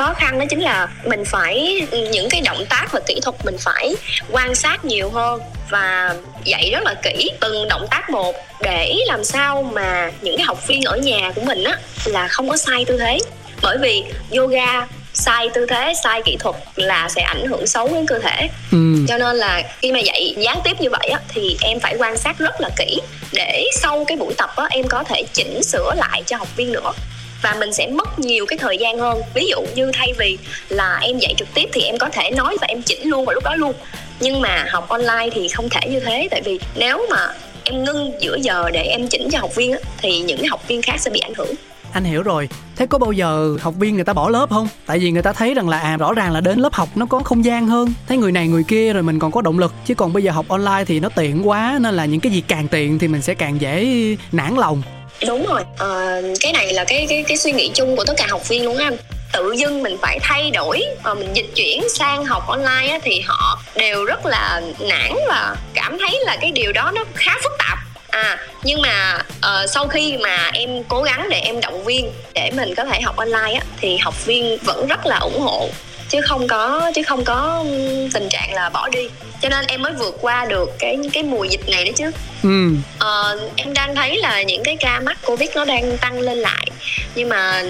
khó 0.00 0.14
khăn 0.14 0.38
đó 0.38 0.44
chính 0.50 0.60
là 0.60 0.88
mình 1.04 1.24
phải 1.24 1.86
những 2.12 2.28
cái 2.30 2.40
động 2.40 2.64
tác 2.70 2.86
và 2.92 3.00
kỹ 3.06 3.20
thuật 3.22 3.44
mình 3.44 3.56
phải 3.58 3.94
quan 4.30 4.54
sát 4.54 4.84
nhiều 4.84 5.10
hơn 5.10 5.40
và 5.70 6.14
dạy 6.44 6.70
rất 6.72 6.82
là 6.84 6.94
kỹ 7.02 7.30
từng 7.40 7.68
động 7.68 7.86
tác 7.90 8.10
một 8.10 8.34
để 8.62 8.96
làm 9.06 9.24
sao 9.24 9.62
mà 9.62 10.10
những 10.20 10.36
cái 10.36 10.46
học 10.46 10.68
viên 10.68 10.82
ở 10.82 10.96
nhà 10.96 11.32
của 11.34 11.42
mình 11.42 11.64
á 11.64 11.78
là 12.04 12.28
không 12.28 12.48
có 12.48 12.56
sai 12.56 12.84
tư 12.84 12.98
thế. 12.98 13.18
Bởi 13.62 13.78
vì 13.78 14.04
yoga 14.36 14.86
sai 15.12 15.48
tư 15.54 15.66
thế 15.66 15.92
sai 16.04 16.22
kỹ 16.24 16.36
thuật 16.40 16.56
là 16.76 17.08
sẽ 17.08 17.22
ảnh 17.22 17.46
hưởng 17.46 17.66
xấu 17.66 17.88
đến 17.88 18.06
cơ 18.06 18.18
thể. 18.18 18.48
Ừ. 18.72 18.78
cho 19.08 19.18
nên 19.18 19.36
là 19.36 19.62
khi 19.82 19.92
mà 19.92 19.98
dạy 19.98 20.34
gián 20.38 20.60
tiếp 20.64 20.80
như 20.80 20.90
vậy 20.90 21.08
á, 21.12 21.20
thì 21.28 21.56
em 21.62 21.80
phải 21.80 21.96
quan 21.98 22.16
sát 22.16 22.38
rất 22.38 22.60
là 22.60 22.68
kỹ 22.76 23.00
để 23.32 23.64
sau 23.74 24.04
cái 24.04 24.16
buổi 24.16 24.34
tập 24.38 24.50
á, 24.56 24.66
em 24.70 24.88
có 24.88 25.04
thể 25.04 25.22
chỉnh 25.32 25.62
sửa 25.62 25.92
lại 25.96 26.22
cho 26.26 26.36
học 26.36 26.48
viên 26.56 26.72
nữa 26.72 26.92
và 27.42 27.56
mình 27.60 27.72
sẽ 27.72 27.86
mất 27.86 28.18
nhiều 28.18 28.46
cái 28.46 28.58
thời 28.58 28.78
gian 28.78 28.98
hơn. 28.98 29.22
Ví 29.34 29.46
dụ 29.50 29.60
như 29.74 29.90
thay 29.94 30.12
vì 30.18 30.38
là 30.68 30.98
em 31.02 31.18
dạy 31.18 31.34
trực 31.36 31.48
tiếp 31.54 31.68
thì 31.72 31.82
em 31.82 31.98
có 31.98 32.08
thể 32.08 32.30
nói 32.30 32.56
và 32.60 32.66
em 32.66 32.82
chỉnh 32.82 33.08
luôn 33.08 33.24
vào 33.24 33.34
lúc 33.34 33.44
đó 33.44 33.54
luôn. 33.54 33.72
Nhưng 34.20 34.40
mà 34.40 34.66
học 34.70 34.88
online 34.88 35.28
thì 35.32 35.48
không 35.48 35.68
thể 35.68 35.80
như 35.90 36.00
thế. 36.00 36.28
Tại 36.30 36.42
vì 36.44 36.60
nếu 36.76 37.06
mà 37.10 37.28
em 37.64 37.84
ngưng 37.84 38.12
giữa 38.20 38.36
giờ 38.40 38.70
để 38.72 38.82
em 38.82 39.08
chỉnh 39.08 39.28
cho 39.32 39.38
học 39.38 39.54
viên 39.54 39.74
thì 39.98 40.20
những 40.20 40.48
học 40.48 40.68
viên 40.68 40.82
khác 40.82 41.00
sẽ 41.00 41.10
bị 41.10 41.20
ảnh 41.20 41.34
hưởng. 41.34 41.54
Anh 41.92 42.04
hiểu 42.04 42.22
rồi. 42.22 42.48
Thế 42.76 42.86
có 42.86 42.98
bao 42.98 43.12
giờ 43.12 43.56
học 43.60 43.74
viên 43.78 43.94
người 43.94 44.04
ta 44.04 44.12
bỏ 44.12 44.28
lớp 44.28 44.50
không? 44.50 44.68
Tại 44.86 44.98
vì 44.98 45.10
người 45.10 45.22
ta 45.22 45.32
thấy 45.32 45.54
rằng 45.54 45.68
là 45.68 45.78
à 45.78 45.96
rõ 45.96 46.12
ràng 46.12 46.32
là 46.32 46.40
đến 46.40 46.58
lớp 46.58 46.74
học 46.74 46.88
nó 46.94 47.06
có 47.06 47.18
không 47.18 47.44
gian 47.44 47.66
hơn. 47.66 47.92
Thấy 48.08 48.16
người 48.16 48.32
này 48.32 48.48
người 48.48 48.64
kia 48.68 48.92
rồi 48.92 49.02
mình 49.02 49.18
còn 49.18 49.32
có 49.32 49.40
động 49.40 49.58
lực. 49.58 49.74
Chứ 49.86 49.94
còn 49.94 50.12
bây 50.12 50.22
giờ 50.22 50.32
học 50.32 50.48
online 50.48 50.84
thì 50.86 51.00
nó 51.00 51.08
tiện 51.08 51.48
quá, 51.48 51.78
nên 51.80 51.94
là 51.94 52.04
những 52.04 52.20
cái 52.20 52.32
gì 52.32 52.42
càng 52.48 52.68
tiện 52.68 52.98
thì 52.98 53.08
mình 53.08 53.22
sẽ 53.22 53.34
càng 53.34 53.60
dễ 53.60 53.86
nản 54.32 54.56
lòng 54.56 54.82
đúng 55.26 55.46
rồi. 55.46 55.62
À, 55.78 56.20
cái 56.40 56.52
này 56.52 56.72
là 56.72 56.84
cái 56.84 57.06
cái 57.08 57.24
cái 57.28 57.36
suy 57.36 57.52
nghĩ 57.52 57.70
chung 57.74 57.96
của 57.96 58.04
tất 58.04 58.14
cả 58.16 58.26
học 58.30 58.48
viên 58.48 58.64
luôn 58.64 58.78
anh. 58.78 58.96
Tự 59.32 59.52
dưng 59.52 59.82
mình 59.82 59.96
phải 60.02 60.18
thay 60.22 60.50
đổi 60.50 60.82
và 61.02 61.14
mình 61.14 61.28
dịch 61.34 61.50
chuyển 61.54 61.88
sang 61.88 62.24
học 62.24 62.48
online 62.48 62.88
á, 62.90 62.98
thì 63.02 63.20
họ 63.20 63.62
đều 63.74 64.04
rất 64.04 64.26
là 64.26 64.62
nản 64.78 65.12
và 65.28 65.56
cảm 65.74 65.98
thấy 65.98 66.18
là 66.22 66.36
cái 66.40 66.50
điều 66.50 66.72
đó 66.72 66.92
nó 66.94 67.04
khá 67.14 67.38
phức 67.42 67.52
tạp. 67.58 67.78
À 68.10 68.38
nhưng 68.62 68.82
mà 68.82 69.18
uh, 69.36 69.70
sau 69.70 69.88
khi 69.88 70.16
mà 70.16 70.50
em 70.52 70.84
cố 70.88 71.02
gắng 71.02 71.28
để 71.30 71.40
em 71.40 71.60
động 71.60 71.84
viên 71.84 72.12
để 72.34 72.50
mình 72.56 72.74
có 72.74 72.84
thể 72.84 73.00
học 73.00 73.16
online 73.16 73.52
á 73.52 73.60
thì 73.80 73.96
học 73.96 74.26
viên 74.26 74.58
vẫn 74.62 74.86
rất 74.86 75.06
là 75.06 75.18
ủng 75.18 75.40
hộ 75.40 75.68
chứ 76.10 76.20
không 76.20 76.48
có 76.48 76.90
chứ 76.94 77.02
không 77.02 77.24
có 77.24 77.64
tình 78.14 78.28
trạng 78.30 78.52
là 78.52 78.68
bỏ 78.68 78.88
đi. 78.88 79.08
Cho 79.42 79.48
nên 79.48 79.66
em 79.66 79.82
mới 79.82 79.92
vượt 79.92 80.18
qua 80.20 80.44
được 80.44 80.70
cái 80.78 80.96
cái 81.12 81.22
mùa 81.22 81.44
dịch 81.44 81.68
này 81.68 81.84
đấy 81.84 81.92
chứ. 81.96 82.10
Ừ. 82.42 82.74
ờ, 82.98 83.38
em 83.56 83.74
đang 83.74 83.94
thấy 83.94 84.18
là 84.18 84.42
những 84.42 84.62
cái 84.64 84.76
ca 84.80 85.00
mắc 85.00 85.18
covid 85.26 85.50
nó 85.54 85.64
đang 85.64 85.98
tăng 85.98 86.20
lên 86.20 86.38
lại. 86.38 86.66
Nhưng 87.14 87.28
mà 87.28 87.62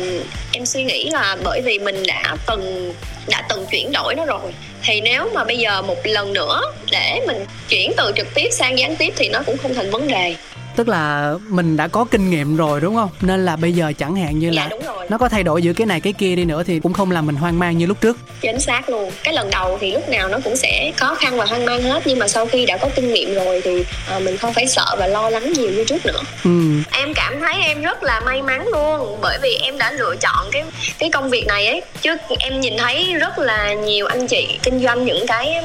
em 0.53 0.67
suy 0.67 0.85
nghĩ 0.85 1.11
là 1.11 1.37
bởi 1.45 1.61
vì 1.65 1.79
mình 1.79 2.03
đã 2.07 2.37
từng 2.47 2.95
đã 3.29 3.43
từng 3.49 3.67
chuyển 3.71 3.93
đổi 3.93 4.15
nó 4.15 4.25
rồi 4.25 4.53
thì 4.83 5.01
nếu 5.01 5.31
mà 5.35 5.45
bây 5.45 5.59
giờ 5.59 5.83
một 5.83 5.97
lần 6.05 6.33
nữa 6.33 6.63
để 6.91 7.21
mình 7.27 7.47
chuyển 7.69 7.93
từ 7.97 8.13
trực 8.17 8.35
tiếp 8.35 8.49
sang 8.53 8.79
gián 8.79 8.97
tiếp 8.97 9.13
thì 9.17 9.29
nó 9.29 9.43
cũng 9.47 9.57
không 9.59 9.75
thành 9.75 9.91
vấn 9.91 10.09
đề 10.09 10.35
tức 10.77 10.89
là 10.89 11.35
mình 11.49 11.77
đã 11.77 11.89
có 11.89 12.05
kinh 12.11 12.31
nghiệm 12.31 12.57
rồi 12.57 12.81
đúng 12.81 12.95
không? 12.95 13.11
Nên 13.21 13.45
là 13.45 13.57
bây 13.57 13.73
giờ 13.73 13.93
chẳng 13.99 14.17
hạn 14.17 14.39
như 14.39 14.51
là 14.51 14.69
dạ, 14.71 14.93
nó 15.09 15.19
có 15.19 15.29
thay 15.29 15.43
đổi 15.43 15.63
giữa 15.63 15.73
cái 15.73 15.87
này 15.87 16.01
cái 16.01 16.13
kia 16.13 16.37
đi 16.37 16.45
nữa 16.45 16.63
thì 16.63 16.81
cũng 16.81 16.93
không 16.93 17.11
làm 17.11 17.27
mình 17.27 17.37
hoang 17.37 17.59
mang 17.59 17.79
như 17.79 17.87
lúc 17.87 18.01
trước. 18.01 18.19
Chính 18.41 18.61
xác 18.61 18.89
luôn. 18.89 19.11
Cái 19.25 19.35
lần 19.35 19.51
đầu 19.51 19.79
thì 19.81 19.93
lúc 19.93 20.09
nào 20.09 20.29
nó 20.29 20.39
cũng 20.45 20.57
sẽ 20.57 20.93
khó 20.97 21.15
khăn 21.15 21.37
và 21.37 21.45
hoang 21.45 21.65
mang 21.65 21.83
hết 21.83 22.03
nhưng 22.07 22.19
mà 22.19 22.29
sau 22.29 22.47
khi 22.47 22.67
đã 22.67 22.77
có 22.77 22.89
kinh 22.95 23.13
nghiệm 23.13 23.35
rồi 23.35 23.61
thì 23.65 23.85
uh, 24.17 24.23
mình 24.23 24.37
không 24.37 24.53
phải 24.53 24.67
sợ 24.67 24.97
và 24.99 25.07
lo 25.07 25.31
lắng 25.31 25.53
nhiều 25.53 25.71
như 25.71 25.85
trước 25.85 26.07
nữa. 26.07 26.21
Ừ. 26.45 26.51
em 26.91 27.15
cảm 27.15 27.41
thấy 27.41 27.55
em 27.63 27.83
rất 27.83 28.03
là 28.03 28.21
may 28.21 28.43
mắn 28.43 28.69
luôn 28.69 29.19
bởi 29.23 29.39
vì 29.43 29.59
em 29.63 29.79
đã 29.79 29.93
lựa 29.93 30.15
chọn 30.21 30.47
cái 30.53 30.65
cái 30.99 31.11
công 31.11 31.31
việc 31.31 31.47
này 31.47 31.67
ấy. 31.67 31.83
Chứ 32.03 32.17
em 32.39 32.61
nhìn 32.61 32.75
thấy 32.79 33.15
rất 33.15 33.39
là 33.39 33.75
nhiều 33.75 34.07
anh 34.07 34.27
chị 34.27 34.59
kinh 34.63 34.81
doanh 34.81 35.05
những 35.05 35.27
cái 35.27 35.63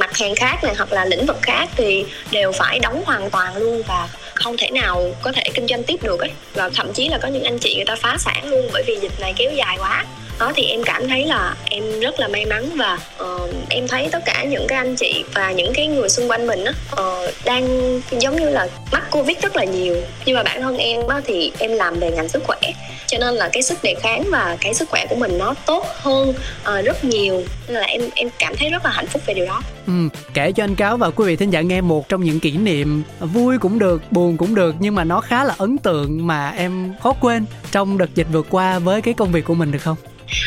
mặt 0.00 0.16
hàng 0.16 0.34
khác 0.34 0.64
này 0.64 0.74
hoặc 0.76 0.92
là 0.92 1.04
lĩnh 1.04 1.26
vực 1.26 1.38
khác 1.42 1.68
thì 1.76 2.04
đều 2.30 2.52
phải 2.52 2.78
đóng 2.78 3.02
hoàn 3.06 3.30
toàn 3.30 3.56
luôn 3.56 3.82
và 3.88 4.08
không 4.38 4.56
thể 4.56 4.70
nào 4.70 5.14
có 5.22 5.32
thể 5.32 5.42
kinh 5.54 5.66
doanh 5.66 5.82
tiếp 5.84 6.02
được 6.02 6.20
ấy. 6.20 6.30
Và 6.54 6.70
thậm 6.74 6.92
chí 6.92 7.08
là 7.08 7.18
có 7.18 7.28
những 7.28 7.44
anh 7.44 7.58
chị 7.58 7.74
người 7.74 7.84
ta 7.84 7.96
phá 7.96 8.16
sản 8.18 8.48
luôn 8.48 8.68
bởi 8.72 8.82
vì 8.86 8.96
dịch 9.02 9.20
này 9.20 9.32
kéo 9.36 9.50
dài 9.52 9.76
quá 9.78 10.04
đó 10.38 10.52
thì 10.54 10.62
em 10.62 10.82
cảm 10.84 11.08
thấy 11.08 11.26
là 11.26 11.54
em 11.70 12.00
rất 12.00 12.20
là 12.20 12.28
may 12.28 12.46
mắn 12.46 12.70
và 12.76 12.98
uh, 13.22 13.50
em 13.68 13.88
thấy 13.88 14.08
tất 14.12 14.22
cả 14.24 14.44
những 14.44 14.66
cái 14.68 14.78
anh 14.78 14.96
chị 14.96 15.24
và 15.34 15.52
những 15.52 15.72
cái 15.74 15.86
người 15.86 16.08
xung 16.08 16.30
quanh 16.30 16.46
mình 16.46 16.64
á 16.64 16.72
uh, 16.92 17.30
đang 17.44 18.00
giống 18.10 18.36
như 18.36 18.50
là 18.50 18.68
mắc 18.92 19.10
covid 19.10 19.36
rất 19.42 19.56
là 19.56 19.64
nhiều. 19.64 19.96
Nhưng 20.26 20.36
mà 20.36 20.42
bản 20.42 20.62
thân 20.62 20.76
em 20.76 21.06
á 21.06 21.20
thì 21.24 21.52
em 21.58 21.72
làm 21.72 22.00
về 22.00 22.10
ngành 22.10 22.28
sức 22.28 22.42
khỏe 22.46 22.58
cho 23.06 23.18
nên 23.18 23.34
là 23.34 23.48
cái 23.52 23.62
sức 23.62 23.78
đề 23.82 23.94
kháng 24.02 24.24
và 24.30 24.56
cái 24.60 24.74
sức 24.74 24.88
khỏe 24.88 25.06
của 25.10 25.16
mình 25.16 25.38
nó 25.38 25.54
tốt 25.66 25.86
hơn 25.88 26.28
uh, 26.28 26.84
rất 26.84 27.04
nhiều. 27.04 27.42
Nên 27.68 27.76
là 27.76 27.86
em 27.86 28.02
em 28.14 28.28
cảm 28.38 28.56
thấy 28.56 28.70
rất 28.70 28.84
là 28.84 28.90
hạnh 28.90 29.06
phúc 29.06 29.22
về 29.26 29.34
điều 29.34 29.46
đó. 29.46 29.62
Ừ, 29.86 29.92
kể 30.34 30.52
cho 30.52 30.64
anh 30.64 30.74
cáo 30.74 30.96
và 30.96 31.10
quý 31.10 31.26
vị 31.26 31.36
thính 31.36 31.50
giả 31.50 31.60
nghe 31.60 31.80
một 31.80 32.08
trong 32.08 32.24
những 32.24 32.40
kỷ 32.40 32.50
niệm 32.50 33.02
vui 33.20 33.58
cũng 33.58 33.78
được 33.78 34.12
buồn 34.12 34.36
cũng 34.36 34.54
được 34.54 34.74
nhưng 34.78 34.94
mà 34.94 35.04
nó 35.04 35.20
khá 35.20 35.44
là 35.44 35.54
ấn 35.58 35.78
tượng 35.78 36.26
mà 36.26 36.50
em 36.50 36.94
khó 37.02 37.14
quên 37.20 37.44
trong 37.72 37.98
đợt 37.98 38.14
dịch 38.14 38.26
vừa 38.32 38.42
qua 38.42 38.78
với 38.78 39.02
cái 39.02 39.14
công 39.14 39.32
việc 39.32 39.44
của 39.44 39.54
mình 39.54 39.72
được 39.72 39.82
không? 39.82 39.96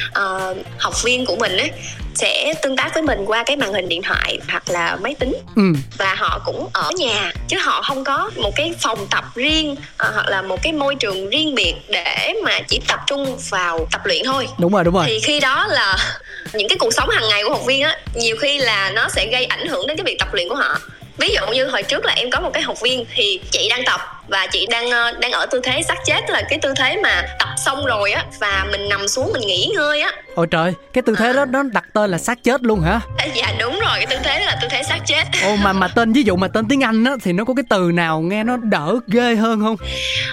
Uh, 0.10 0.58
học 0.78 1.04
viên 1.04 1.26
của 1.26 1.36
mình 1.36 1.58
ấy 1.58 1.72
sẽ 2.16 2.54
tương 2.64 2.76
tác 2.76 2.94
với 2.94 3.04
mình 3.04 3.20
qua 3.26 3.44
cái 3.44 3.58
màn 3.58 3.74
hình 3.74 3.90
điện 3.90 4.02
thoại 4.02 4.40
hoặc 4.50 4.64
là 4.70 4.96
máy 4.96 5.16
tính. 5.20 5.34
Ừ. 5.56 5.62
và 5.98 6.16
họ 6.16 6.42
cũng 6.46 6.68
ở 6.74 6.92
nhà 6.96 7.32
chứ 7.48 7.58
họ 7.62 7.82
không 7.82 8.04
có 8.04 8.32
một 8.36 8.52
cái 8.56 8.74
phòng 8.80 9.08
tập 9.12 9.24
riêng 9.36 9.72
uh, 9.72 9.78
hoặc 9.98 10.28
là 10.28 10.42
một 10.42 10.64
cái 10.64 10.74
môi 10.74 10.96
trường 10.96 11.30
riêng 11.30 11.56
biệt 11.56 11.74
để 11.90 12.34
mà 12.44 12.60
chỉ 12.68 12.82
tập 12.88 13.00
trung 13.08 13.38
vào 13.50 13.88
tập 13.92 14.02
luyện 14.06 14.22
thôi. 14.26 14.48
Đúng 14.60 14.74
rồi 14.74 14.84
đúng 14.84 14.94
rồi. 14.94 15.06
Thì 15.08 15.20
khi 15.20 15.40
đó 15.40 15.68
là 15.68 15.98
những 16.54 16.70
cái 16.70 16.78
cuộc 16.80 16.94
sống 16.94 17.10
hàng 17.10 17.30
ngày 17.30 17.44
của 17.44 17.50
học 17.50 17.66
viên 17.66 17.82
á 17.82 17.98
nhiều 18.16 18.36
khi 18.40 18.58
là 18.58 18.92
nó 18.96 19.10
sẽ 19.10 19.28
gây 19.32 19.46
ảnh 19.46 19.68
hưởng 19.68 19.88
đến 19.88 19.98
cái 19.98 20.04
việc 20.06 20.20
tập 20.20 20.34
luyện 20.34 20.50
của 20.50 20.56
họ. 20.56 20.80
Ví 21.18 21.36
dụ 21.36 21.54
như 21.54 21.66
hồi 21.66 21.84
trước 21.84 22.06
là 22.06 22.14
em 22.14 22.30
có 22.32 22.40
một 22.40 22.50
cái 22.54 22.64
học 22.64 22.82
viên 22.82 23.06
thì 23.16 23.42
chị 23.52 23.68
đang 23.70 23.84
tập 23.86 24.21
và 24.28 24.48
chị 24.52 24.68
đang 24.70 24.90
ờ, 24.92 25.12
đang 25.12 25.32
ở 25.32 25.46
tư 25.46 25.62
thế 25.64 25.82
xác 25.88 25.98
chết 26.06 26.30
là 26.30 26.42
cái 26.50 26.60
tư 26.62 26.74
thế 26.78 26.98
mà 27.04 27.22
tập 27.40 27.50
xong 27.58 27.86
rồi 27.86 28.12
á 28.12 28.26
và 28.40 28.66
mình 28.72 28.90
nằm 28.90 29.08
xuống 29.08 29.34
mình 29.34 29.42
nghỉ 29.48 29.72
ngơi 29.76 30.02
á. 30.02 30.12
Ôi 30.36 30.48
trời 30.52 30.74
cái 30.94 31.02
tư 31.02 31.16
thế 31.18 31.30
à. 31.30 31.34
đó 31.34 31.46
nó 31.46 31.64
đặt 31.64 31.84
tên 31.94 32.12
là 32.12 32.18
xác 32.18 32.44
chết 32.44 32.64
luôn 32.64 32.82
hả? 32.82 33.00
Dạ 33.34 33.54
đúng 33.60 33.80
rồi 33.80 33.94
cái 33.96 34.06
tư 34.06 34.16
thế 34.24 34.40
đó 34.40 34.46
là 34.46 34.58
tư 34.62 34.68
thế 34.72 34.84
xác 34.84 35.00
chết. 35.06 35.24
Ồ 35.44 35.56
mà 35.56 35.74
mà 35.74 35.88
tên 35.88 36.14
ví 36.14 36.24
dụ 36.24 36.36
mà 36.36 36.48
tên 36.48 36.66
tiếng 36.70 36.84
anh 36.84 37.04
á 37.06 37.12
thì 37.24 37.34
nó 37.34 37.46
có 37.46 37.54
cái 37.54 37.64
từ 37.70 37.92
nào 37.94 38.22
nghe 38.22 38.44
nó 38.44 38.58
đỡ 38.58 38.96
ghê 39.08 39.36
hơn 39.36 39.62
không? 39.62 39.76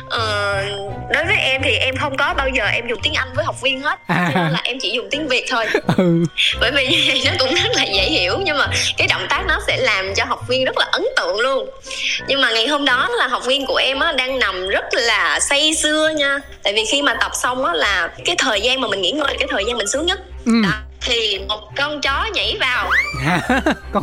Ờ, 0.09 0.63
đối 1.11 1.25
với 1.25 1.37
em 1.37 1.63
thì 1.65 1.71
em 1.71 1.97
không 1.97 2.17
có 2.17 2.35
bao 2.35 2.49
giờ 2.49 2.65
em 2.67 2.89
dùng 2.89 2.99
tiếng 3.03 3.15
anh 3.15 3.29
với 3.37 3.45
học 3.45 3.61
viên 3.63 3.81
hết. 3.81 3.99
À. 4.07 4.31
cho 4.35 4.41
nên 4.43 4.53
là 4.53 4.61
em 4.65 4.77
chỉ 4.81 4.91
dùng 4.91 5.09
tiếng 5.11 5.29
việt 5.29 5.45
thôi. 5.51 5.67
Ừ. 5.97 6.25
bởi 6.61 6.71
vì 6.73 7.23
nó 7.27 7.31
cũng 7.39 7.55
rất 7.55 7.71
là 7.75 7.83
dễ 7.83 8.03
hiểu 8.03 8.39
nhưng 8.45 8.59
mà 8.59 8.67
cái 8.97 9.07
động 9.09 9.27
tác 9.31 9.45
nó 9.49 9.59
sẽ 9.67 9.77
làm 9.77 10.15
cho 10.15 10.25
học 10.25 10.41
viên 10.49 10.65
rất 10.65 10.79
là 10.79 10.87
ấn 10.93 11.05
tượng 11.17 11.41
luôn. 11.41 11.69
Nhưng 12.29 12.41
mà 12.41 12.51
ngày 12.51 12.67
hôm 12.69 12.85
đó 12.85 13.09
là 13.19 13.27
học 13.27 13.43
viên 13.47 13.67
của 13.67 13.78
em 13.79 14.01
á 14.01 14.13
đang 14.13 14.39
nằm 14.39 14.69
rất 14.69 14.85
là 14.93 15.41
say 15.41 15.75
sưa 15.75 16.09
nha. 16.17 16.39
Tại 16.63 16.73
vì 16.73 16.85
khi 16.85 17.03
mà 17.03 17.15
tập 17.21 17.31
xong 17.35 17.65
á 17.65 17.73
là 17.75 18.11
cái 18.25 18.37
thời 18.39 18.61
gian 18.61 18.81
mà 18.81 18.89
mình 18.89 19.03
nghỉ 19.03 19.11
ngơi 19.11 19.37
cái 19.39 19.49
thời 19.51 19.65
gian 19.65 19.77
mình 19.77 19.89
sướng 19.89 20.07
nhất. 20.07 20.21
Ừ. 20.47 20.53
đó 20.65 20.71
thì 21.01 21.39
một 21.49 21.61
con 21.77 22.01
chó 22.01 22.27
nhảy 22.35 22.57
vào. 22.61 22.91
Con 23.93 24.03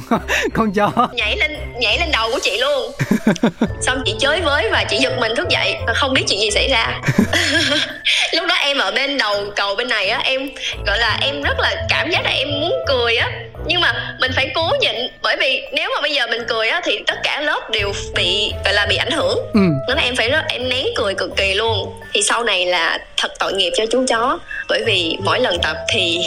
con 0.53 0.73
chó. 0.73 0.91
Nhảy 1.13 1.37
lên 1.37 1.57
nhảy 1.79 1.99
lên 1.99 2.11
đầu 2.11 2.29
của 2.31 2.39
chị 2.43 2.57
luôn. 2.57 2.91
Xong 3.81 4.01
chị 4.05 4.15
chới 4.19 4.41
với 4.41 4.69
và 4.71 4.83
chị 4.83 4.97
giật 4.97 5.17
mình 5.19 5.35
thức 5.35 5.49
dậy 5.49 5.75
và 5.87 5.93
không 5.93 6.13
biết 6.13 6.21
chuyện 6.27 6.39
gì 6.39 6.51
xảy 6.51 6.69
ra. 6.69 7.01
Lúc 8.33 8.45
đó 8.47 8.55
em 8.55 8.77
ở 8.77 8.91
bên 8.91 9.17
đầu 9.17 9.45
cầu 9.55 9.75
bên 9.75 9.87
này 9.87 10.09
á 10.09 10.19
em 10.23 10.49
gọi 10.87 10.99
là 10.99 11.17
em 11.21 11.41
rất 11.41 11.59
là 11.59 11.85
cảm 11.89 12.09
giác 12.11 12.23
là 12.23 12.29
em 12.29 12.47
muốn 12.61 12.73
cười 12.87 13.15
á 13.15 13.31
nhưng 13.67 13.81
mà 13.81 14.15
mình 14.19 14.31
phải 14.35 14.51
cố 14.55 14.71
nhịn 14.81 14.95
bởi 15.21 15.37
vì 15.39 15.61
nếu 15.71 15.89
mà 15.95 16.01
bây 16.01 16.13
giờ 16.13 16.27
mình 16.27 16.41
cười 16.47 16.67
á 16.67 16.81
thì 16.83 16.99
tất 17.07 17.15
cả 17.23 17.41
lớp 17.41 17.69
đều 17.71 17.93
bị 18.15 18.51
gọi 18.65 18.73
là 18.73 18.85
bị 18.85 18.95
ảnh 18.95 19.11
hưởng. 19.11 19.39
Ừ. 19.53 19.59
nên 19.87 19.97
là 19.97 20.03
em 20.03 20.15
phải 20.15 20.29
rất 20.29 20.43
em 20.49 20.69
nén 20.69 20.85
cười 20.95 21.13
cực 21.15 21.35
kỳ 21.37 21.53
luôn. 21.53 21.93
Thì 22.13 22.21
sau 22.21 22.43
này 22.43 22.65
là 22.65 22.99
thật 23.17 23.31
tội 23.39 23.53
nghiệp 23.53 23.71
cho 23.77 23.85
chú 23.91 24.05
chó. 24.07 24.39
Bởi 24.69 24.83
vì 24.85 25.17
mỗi 25.23 25.39
lần 25.39 25.57
tập 25.63 25.77
thì 25.93 26.19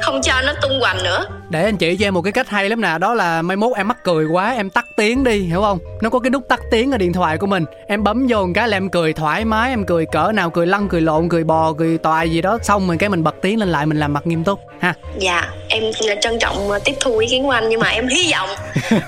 không 0.00 0.22
cho 0.22 0.42
nó 0.42 0.52
tung 0.62 0.80
hoành 0.80 1.02
nữa 1.02 1.24
để 1.50 1.64
anh 1.64 1.76
chị 1.76 1.96
cho 1.96 2.06
em 2.06 2.14
một 2.14 2.22
cái 2.22 2.32
cách 2.32 2.48
hay 2.48 2.68
lắm 2.68 2.80
nè 2.80 2.98
đó 3.00 3.14
là 3.14 3.42
mai 3.42 3.56
mốt 3.56 3.76
em 3.76 3.88
mắc 3.88 4.04
cười 4.04 4.24
quá 4.24 4.52
em 4.52 4.70
tắt 4.70 4.84
tiếng 4.96 5.24
đi 5.24 5.38
hiểu 5.38 5.60
không? 5.60 5.78
Nó 6.02 6.10
có 6.10 6.18
cái 6.18 6.30
nút 6.30 6.48
tắt 6.48 6.60
tiếng 6.70 6.92
ở 6.92 6.98
điện 6.98 7.12
thoại 7.12 7.38
của 7.38 7.46
mình. 7.46 7.64
Em 7.86 8.04
bấm 8.04 8.26
vô 8.28 8.46
một 8.46 8.52
cái 8.54 8.68
là 8.68 8.76
em 8.76 8.90
cười 8.90 9.12
thoải 9.12 9.44
mái 9.44 9.70
em 9.70 9.86
cười 9.86 10.06
cỡ 10.06 10.32
nào 10.34 10.50
cười 10.50 10.66
lăn 10.66 10.88
cười 10.88 11.00
lộn 11.00 11.28
cười 11.28 11.44
bò 11.44 11.72
cười 11.72 11.98
toài 11.98 12.30
gì 12.30 12.42
đó. 12.42 12.58
Xong 12.62 12.86
rồi 12.86 12.96
cái 12.96 13.08
mình 13.08 13.24
bật 13.24 13.34
tiếng 13.42 13.58
lên 13.58 13.68
lại 13.68 13.86
mình 13.86 13.98
làm 13.98 14.12
mặt 14.12 14.26
nghiêm 14.26 14.44
túc 14.44 14.60
ha. 14.80 14.94
Dạ 15.18 15.50
em 15.68 15.82
trân 16.20 16.38
trọng 16.38 16.70
tiếp 16.84 16.94
thu 17.00 17.18
ý 17.18 17.26
kiến 17.30 17.44
của 17.44 17.50
anh 17.50 17.68
nhưng 17.68 17.80
mà 17.80 17.88
em 17.88 18.08
hy 18.08 18.32
vọng 18.32 18.48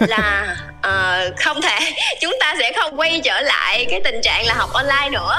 là 0.09 0.57
uh, 0.87 1.37
không 1.37 1.63
thể 1.63 1.79
chúng 2.21 2.37
ta 2.41 2.55
sẽ 2.59 2.73
không 2.77 3.01
quay 3.01 3.21
trở 3.25 3.41
lại 3.41 3.87
cái 3.91 4.01
tình 4.05 4.21
trạng 4.23 4.47
là 4.47 4.55
học 4.55 4.71
online 4.73 5.09
nữa 5.13 5.37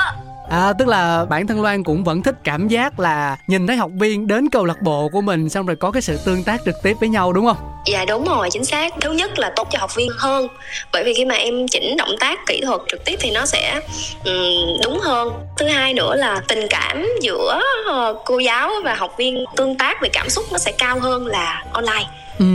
À, 0.49 0.73
tức 0.79 0.87
là 0.87 1.25
bản 1.25 1.47
thân 1.47 1.61
Loan 1.61 1.83
cũng 1.83 2.03
vẫn 2.03 2.23
thích 2.23 2.35
cảm 2.43 2.67
giác 2.67 2.99
là 2.99 3.37
nhìn 3.47 3.67
thấy 3.67 3.75
học 3.75 3.91
viên 3.99 4.27
đến 4.27 4.49
câu 4.49 4.65
lạc 4.65 4.81
bộ 4.81 5.09
của 5.09 5.21
mình 5.21 5.49
xong 5.49 5.65
rồi 5.65 5.75
có 5.75 5.91
cái 5.91 6.01
sự 6.01 6.19
tương 6.25 6.43
tác 6.43 6.61
trực 6.65 6.75
tiếp 6.83 6.93
với 6.99 7.09
nhau 7.09 7.33
đúng 7.33 7.45
không? 7.45 7.57
Dạ 7.85 8.05
đúng 8.05 8.25
rồi, 8.25 8.49
chính 8.51 8.65
xác. 8.65 8.93
Thứ 9.01 9.11
nhất 9.11 9.39
là 9.39 9.51
tốt 9.55 9.67
cho 9.71 9.79
học 9.79 9.95
viên 9.95 10.09
hơn. 10.17 10.47
Bởi 10.93 11.03
vì 11.03 11.13
khi 11.13 11.25
mà 11.25 11.35
em 11.35 11.67
chỉnh 11.67 11.97
động 11.97 12.15
tác 12.19 12.39
kỹ 12.47 12.61
thuật 12.65 12.81
trực 12.87 13.05
tiếp 13.05 13.15
thì 13.19 13.31
nó 13.31 13.45
sẽ 13.45 13.79
um, 14.25 14.81
đúng 14.83 14.99
hơn. 14.99 15.33
Thứ 15.57 15.67
hai 15.67 15.93
nữa 15.93 16.15
là 16.15 16.41
tình 16.47 16.67
cảm 16.69 17.07
giữa 17.21 17.61
uh, 17.91 18.17
cô 18.25 18.39
giáo 18.39 18.71
và 18.83 18.95
học 18.95 19.13
viên 19.17 19.45
tương 19.55 19.77
tác 19.77 20.01
về 20.01 20.09
cảm 20.13 20.29
xúc 20.29 20.45
nó 20.51 20.57
sẽ 20.57 20.71
cao 20.77 20.99
hơn 20.99 21.27
là 21.27 21.63
online. 21.73 22.05
Ừ, 22.39 22.45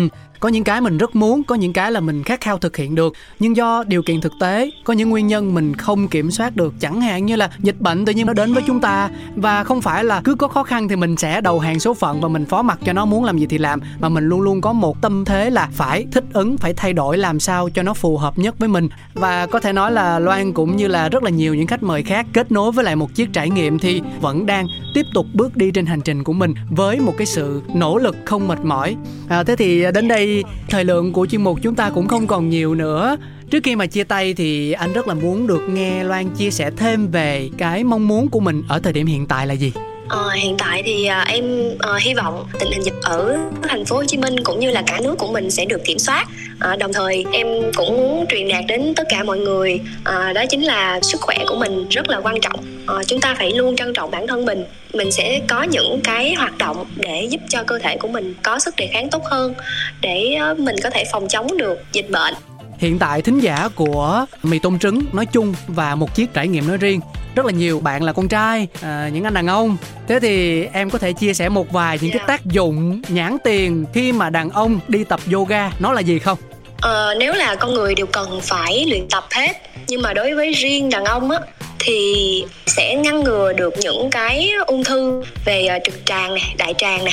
có 0.40 0.48
những 0.48 0.64
cái 0.64 0.80
mình 0.80 0.98
rất 0.98 1.16
muốn 1.16 1.44
có 1.44 1.54
những 1.54 1.72
cái 1.72 1.92
là 1.92 2.00
mình 2.00 2.22
khát 2.22 2.40
khao 2.40 2.58
thực 2.58 2.76
hiện 2.76 2.94
được. 2.94 3.14
Nhưng 3.38 3.56
do 3.56 3.84
điều 3.86 4.02
kiện 4.02 4.20
thực 4.20 4.32
tế 4.40 4.70
có 4.84 4.92
những 4.92 5.10
nguyên 5.10 5.26
nhân 5.26 5.54
mình 5.54 5.74
không 5.74 6.08
kiểm 6.08 6.30
soát 6.30 6.56
được. 6.56 6.74
Chẳng 6.80 7.00
hạn 7.00 7.26
như 7.26 7.36
là 7.36 7.50
dịch 7.58 7.80
bệnh 7.80 8.04
tự 8.04 8.12
nhiên 8.12 8.26
nó 8.26 8.32
đến 8.32 8.54
với 8.54 8.62
chúng 8.66 8.80
ta 8.80 9.10
và 9.36 9.64
không 9.64 9.80
phải 9.80 10.04
là 10.04 10.20
cứ 10.24 10.34
có 10.34 10.48
khó 10.48 10.62
khăn 10.62 10.88
thì 10.88 10.96
mình 10.96 11.16
sẽ 11.16 11.40
đầu 11.40 11.58
hàng 11.58 11.80
số 11.80 11.94
phận 11.94 12.20
và 12.20 12.28
mình 12.28 12.44
phó 12.44 12.62
mặc 12.62 12.78
cho 12.84 12.92
nó 12.92 13.04
muốn 13.04 13.24
làm 13.24 13.38
gì 13.38 13.46
thì 13.46 13.58
làm 13.58 13.80
mà 14.00 14.08
mình 14.08 14.28
luôn 14.28 14.40
luôn 14.40 14.60
có 14.60 14.72
một 14.72 15.02
tâm 15.02 15.24
thế 15.24 15.50
là 15.50 15.68
phải 15.72 16.06
thích 16.12 16.24
ứng 16.32 16.58
phải 16.58 16.74
thay 16.74 16.92
đổi 16.92 17.18
làm 17.18 17.40
sao 17.40 17.68
cho 17.70 17.82
nó 17.82 17.94
phù 17.94 18.16
hợp 18.16 18.38
nhất 18.38 18.58
với 18.58 18.68
mình. 18.68 18.88
Và 19.14 19.46
có 19.46 19.60
thể 19.60 19.72
nói 19.72 19.92
là 19.92 20.18
loan 20.18 20.52
cũng 20.52 20.76
như 20.76 20.88
là 20.88 21.08
rất 21.08 21.22
là 21.22 21.30
nhiều 21.30 21.54
những 21.54 21.66
khách 21.66 21.82
mời 21.82 22.02
khác 22.02 22.26
kết 22.32 22.52
nối 22.52 22.72
với 22.72 22.84
lại 22.84 22.96
một 22.96 23.14
chiếc 23.14 23.32
trải 23.32 23.50
nghiệm 23.50 23.78
thì 23.78 24.02
vẫn 24.20 24.46
đang 24.46 24.66
tiếp 24.94 25.02
tục 25.14 25.26
bước 25.34 25.56
đi 25.56 25.70
trên 25.70 25.86
hành 25.86 26.00
trình 26.00 26.24
của 26.24 26.32
mình 26.32 26.54
với 26.70 27.00
một 27.00 27.14
cái 27.18 27.26
sự 27.26 27.62
nỗ 27.74 27.98
lực 27.98 28.16
không 28.24 28.48
mệt 28.48 28.58
mỏi. 28.64 28.96
À, 29.28 29.42
thế 29.44 29.56
thì 29.56 29.84
đến 29.94 30.08
đây 30.08 30.27
thời 30.68 30.84
lượng 30.84 31.12
của 31.12 31.26
chuyên 31.26 31.44
mục 31.44 31.58
chúng 31.62 31.74
ta 31.74 31.90
cũng 31.90 32.08
không 32.08 32.26
còn 32.26 32.50
nhiều 32.50 32.74
nữa. 32.74 33.16
Trước 33.50 33.64
khi 33.64 33.76
mà 33.76 33.86
chia 33.86 34.04
tay 34.04 34.34
thì 34.34 34.72
anh 34.72 34.92
rất 34.92 35.08
là 35.08 35.14
muốn 35.14 35.46
được 35.46 35.60
nghe 35.68 36.04
loan 36.04 36.30
chia 36.30 36.50
sẻ 36.50 36.70
thêm 36.76 37.10
về 37.10 37.50
cái 37.58 37.84
mong 37.84 38.08
muốn 38.08 38.28
của 38.28 38.40
mình 38.40 38.62
ở 38.68 38.78
thời 38.78 38.92
điểm 38.92 39.06
hiện 39.06 39.26
tại 39.26 39.46
là 39.46 39.54
gì. 39.54 39.72
Ờ, 40.08 40.30
hiện 40.30 40.56
tại 40.58 40.82
thì 40.82 41.08
uh, 41.22 41.28
em 41.28 41.68
uh, 41.70 42.00
hy 42.00 42.14
vọng 42.14 42.46
tình 42.60 42.72
hình 42.72 42.82
dịch 42.82 42.94
ở 43.02 43.38
thành 43.62 43.84
phố 43.84 43.96
Hồ 43.96 44.04
Chí 44.04 44.16
Minh 44.16 44.44
cũng 44.44 44.60
như 44.60 44.70
là 44.70 44.82
cả 44.86 45.00
nước 45.02 45.14
của 45.18 45.32
mình 45.32 45.50
sẽ 45.50 45.64
được 45.64 45.84
kiểm 45.84 45.98
soát. 45.98 46.28
Uh, 46.72 46.78
đồng 46.78 46.92
thời 46.92 47.24
em 47.32 47.46
cũng 47.76 47.96
muốn 47.96 48.26
truyền 48.28 48.48
đạt 48.48 48.64
đến 48.68 48.92
tất 48.96 49.06
cả 49.08 49.24
mọi 49.24 49.38
người 49.38 49.80
uh, 50.00 50.34
đó 50.34 50.44
chính 50.50 50.62
là 50.62 51.00
sức 51.02 51.20
khỏe 51.20 51.36
của 51.48 51.56
mình 51.56 51.88
rất 51.88 52.08
là 52.08 52.20
quan 52.20 52.40
trọng. 52.40 52.60
Uh, 52.98 53.06
chúng 53.06 53.20
ta 53.20 53.34
phải 53.38 53.50
luôn 53.50 53.76
trân 53.76 53.92
trọng 53.94 54.10
bản 54.10 54.26
thân 54.26 54.44
mình. 54.44 54.64
Mình 54.94 55.12
sẽ 55.12 55.40
có 55.48 55.62
những 55.62 56.00
cái 56.04 56.34
hoạt 56.34 56.58
động 56.58 56.84
để 56.96 57.26
giúp 57.30 57.40
cho 57.48 57.62
cơ 57.62 57.78
thể 57.78 57.96
của 57.96 58.08
mình 58.08 58.34
có 58.42 58.58
sức 58.58 58.76
đề 58.76 58.86
kháng 58.92 59.10
tốt 59.10 59.22
hơn 59.24 59.54
để 60.00 60.38
uh, 60.52 60.58
mình 60.58 60.76
có 60.82 60.90
thể 60.90 61.04
phòng 61.12 61.28
chống 61.28 61.58
được 61.58 61.78
dịch 61.92 62.10
bệnh 62.10 62.34
hiện 62.78 62.98
tại 62.98 63.22
thính 63.22 63.40
giả 63.40 63.68
của 63.74 64.26
mì 64.42 64.58
tôm 64.58 64.78
trứng 64.78 65.02
nói 65.12 65.26
chung 65.26 65.54
và 65.66 65.94
một 65.94 66.14
chiếc 66.14 66.34
trải 66.34 66.48
nghiệm 66.48 66.68
nói 66.68 66.76
riêng 66.76 67.00
rất 67.38 67.46
là 67.46 67.52
nhiều 67.52 67.80
bạn 67.80 68.02
là 68.02 68.12
con 68.12 68.28
trai 68.28 68.68
à, 68.82 69.10
những 69.12 69.24
anh 69.24 69.34
đàn 69.34 69.46
ông. 69.46 69.76
Thế 70.08 70.20
thì 70.20 70.64
em 70.64 70.90
có 70.90 70.98
thể 70.98 71.12
chia 71.12 71.34
sẻ 71.34 71.48
một 71.48 71.72
vài 71.72 71.98
những 72.00 72.10
yeah. 72.10 72.26
cái 72.26 72.38
tác 72.38 72.46
dụng 72.46 73.02
nhãn 73.08 73.36
tiền 73.44 73.84
khi 73.92 74.12
mà 74.12 74.30
đàn 74.30 74.50
ông 74.50 74.80
đi 74.88 75.04
tập 75.04 75.20
yoga 75.32 75.70
nó 75.78 75.92
là 75.92 76.00
gì 76.00 76.18
không? 76.18 76.38
Ờ, 76.80 77.14
nếu 77.18 77.34
là 77.34 77.54
con 77.54 77.74
người 77.74 77.94
đều 77.94 78.06
cần 78.06 78.40
phải 78.42 78.86
luyện 78.88 79.08
tập 79.10 79.26
hết. 79.30 79.52
Nhưng 79.88 80.02
mà 80.02 80.12
đối 80.12 80.34
với 80.34 80.52
riêng 80.52 80.90
đàn 80.90 81.04
ông 81.04 81.30
á 81.30 81.38
thì 81.78 82.44
sẽ 82.66 82.94
ngăn 82.94 83.24
ngừa 83.24 83.52
được 83.52 83.74
những 83.80 84.10
cái 84.10 84.50
ung 84.66 84.84
thư 84.84 85.22
về 85.44 85.68
uh, 85.76 85.82
trực 85.84 85.94
tràng 86.06 86.34
này 86.34 86.54
đại 86.58 86.74
tràng 86.78 87.04
nè 87.04 87.12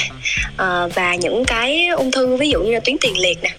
uh, 0.54 0.96
và 0.96 1.16
những 1.16 1.46
cái 1.46 1.88
ung 1.88 2.12
thư 2.12 2.38
ví 2.38 2.50
dụ 2.50 2.64
như 2.64 2.74
là 2.74 2.80
tuyến 2.80 2.96
tiền 3.02 3.18
liệt 3.20 3.38
nè. 3.44 3.50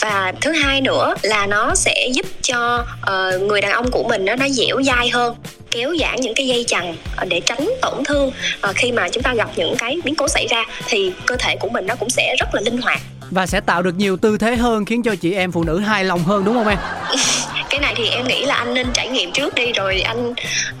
Và 0.00 0.32
thứ 0.40 0.52
hai 0.52 0.80
nữa 0.80 1.14
là 1.22 1.46
nó 1.46 1.74
sẽ 1.74 2.08
giúp 2.14 2.26
cho 2.42 2.86
uh, 3.00 3.42
người 3.42 3.60
đàn 3.60 3.72
ông 3.72 3.90
của 3.90 4.02
mình 4.08 4.24
nó 4.24 4.36
nó 4.36 4.48
dẻo 4.48 4.82
dai 4.82 5.08
hơn 5.08 5.34
kéo 5.70 5.94
giãn 6.00 6.20
những 6.20 6.34
cái 6.34 6.46
dây 6.46 6.64
chằng 6.66 6.96
để 7.28 7.40
tránh 7.40 7.68
tổn 7.82 8.04
thương. 8.04 8.30
Khi 8.74 8.92
mà 8.92 9.08
chúng 9.08 9.22
ta 9.22 9.34
gặp 9.34 9.48
những 9.56 9.74
cái 9.78 9.98
biến 10.04 10.14
cố 10.14 10.28
xảy 10.28 10.46
ra 10.46 10.64
thì 10.86 11.12
cơ 11.26 11.36
thể 11.38 11.56
của 11.60 11.68
mình 11.68 11.86
nó 11.86 11.94
cũng 11.94 12.10
sẽ 12.10 12.36
rất 12.38 12.54
là 12.54 12.60
linh 12.60 12.80
hoạt. 12.82 13.00
Và 13.30 13.46
sẽ 13.46 13.60
tạo 13.60 13.82
được 13.82 13.94
nhiều 13.96 14.16
tư 14.16 14.38
thế 14.38 14.56
hơn 14.56 14.84
khiến 14.84 15.02
cho 15.02 15.14
chị 15.16 15.32
em 15.32 15.52
phụ 15.52 15.64
nữ 15.64 15.78
hài 15.78 16.04
lòng 16.04 16.24
hơn 16.24 16.44
đúng 16.44 16.54
không 16.54 16.68
em 16.68 16.78
cái 17.72 17.80
này 17.80 17.94
thì 17.96 18.08
em 18.08 18.24
nghĩ 18.28 18.44
là 18.44 18.54
anh 18.54 18.74
nên 18.74 18.86
trải 18.94 19.08
nghiệm 19.08 19.32
trước 19.32 19.54
đi 19.54 19.72
rồi 19.72 20.00
anh 20.00 20.30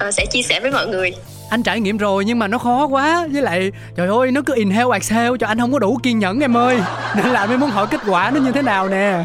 uh, 0.08 0.14
sẽ 0.14 0.26
chia 0.26 0.42
sẻ 0.42 0.60
với 0.60 0.70
mọi 0.70 0.86
người. 0.86 1.12
Anh 1.50 1.62
trải 1.62 1.80
nghiệm 1.80 1.98
rồi 1.98 2.24
nhưng 2.24 2.38
mà 2.38 2.48
nó 2.48 2.58
khó 2.58 2.86
quá. 2.86 3.26
Với 3.32 3.42
lại 3.42 3.72
trời 3.96 4.08
ơi 4.08 4.30
nó 4.30 4.40
cứ 4.46 4.54
inhale 4.54 4.88
exhale 4.92 5.30
cho 5.40 5.46
anh 5.46 5.58
không 5.58 5.72
có 5.72 5.78
đủ 5.78 5.98
kiên 6.02 6.18
nhẫn 6.18 6.40
em 6.40 6.56
ơi. 6.56 6.78
Nên 7.16 7.26
là 7.26 7.46
mới 7.46 7.58
muốn 7.58 7.70
hỏi 7.70 7.86
kết 7.90 8.00
quả 8.06 8.30
nó 8.34 8.40
như 8.40 8.52
thế 8.52 8.62
nào 8.62 8.88
nè. 8.88 9.18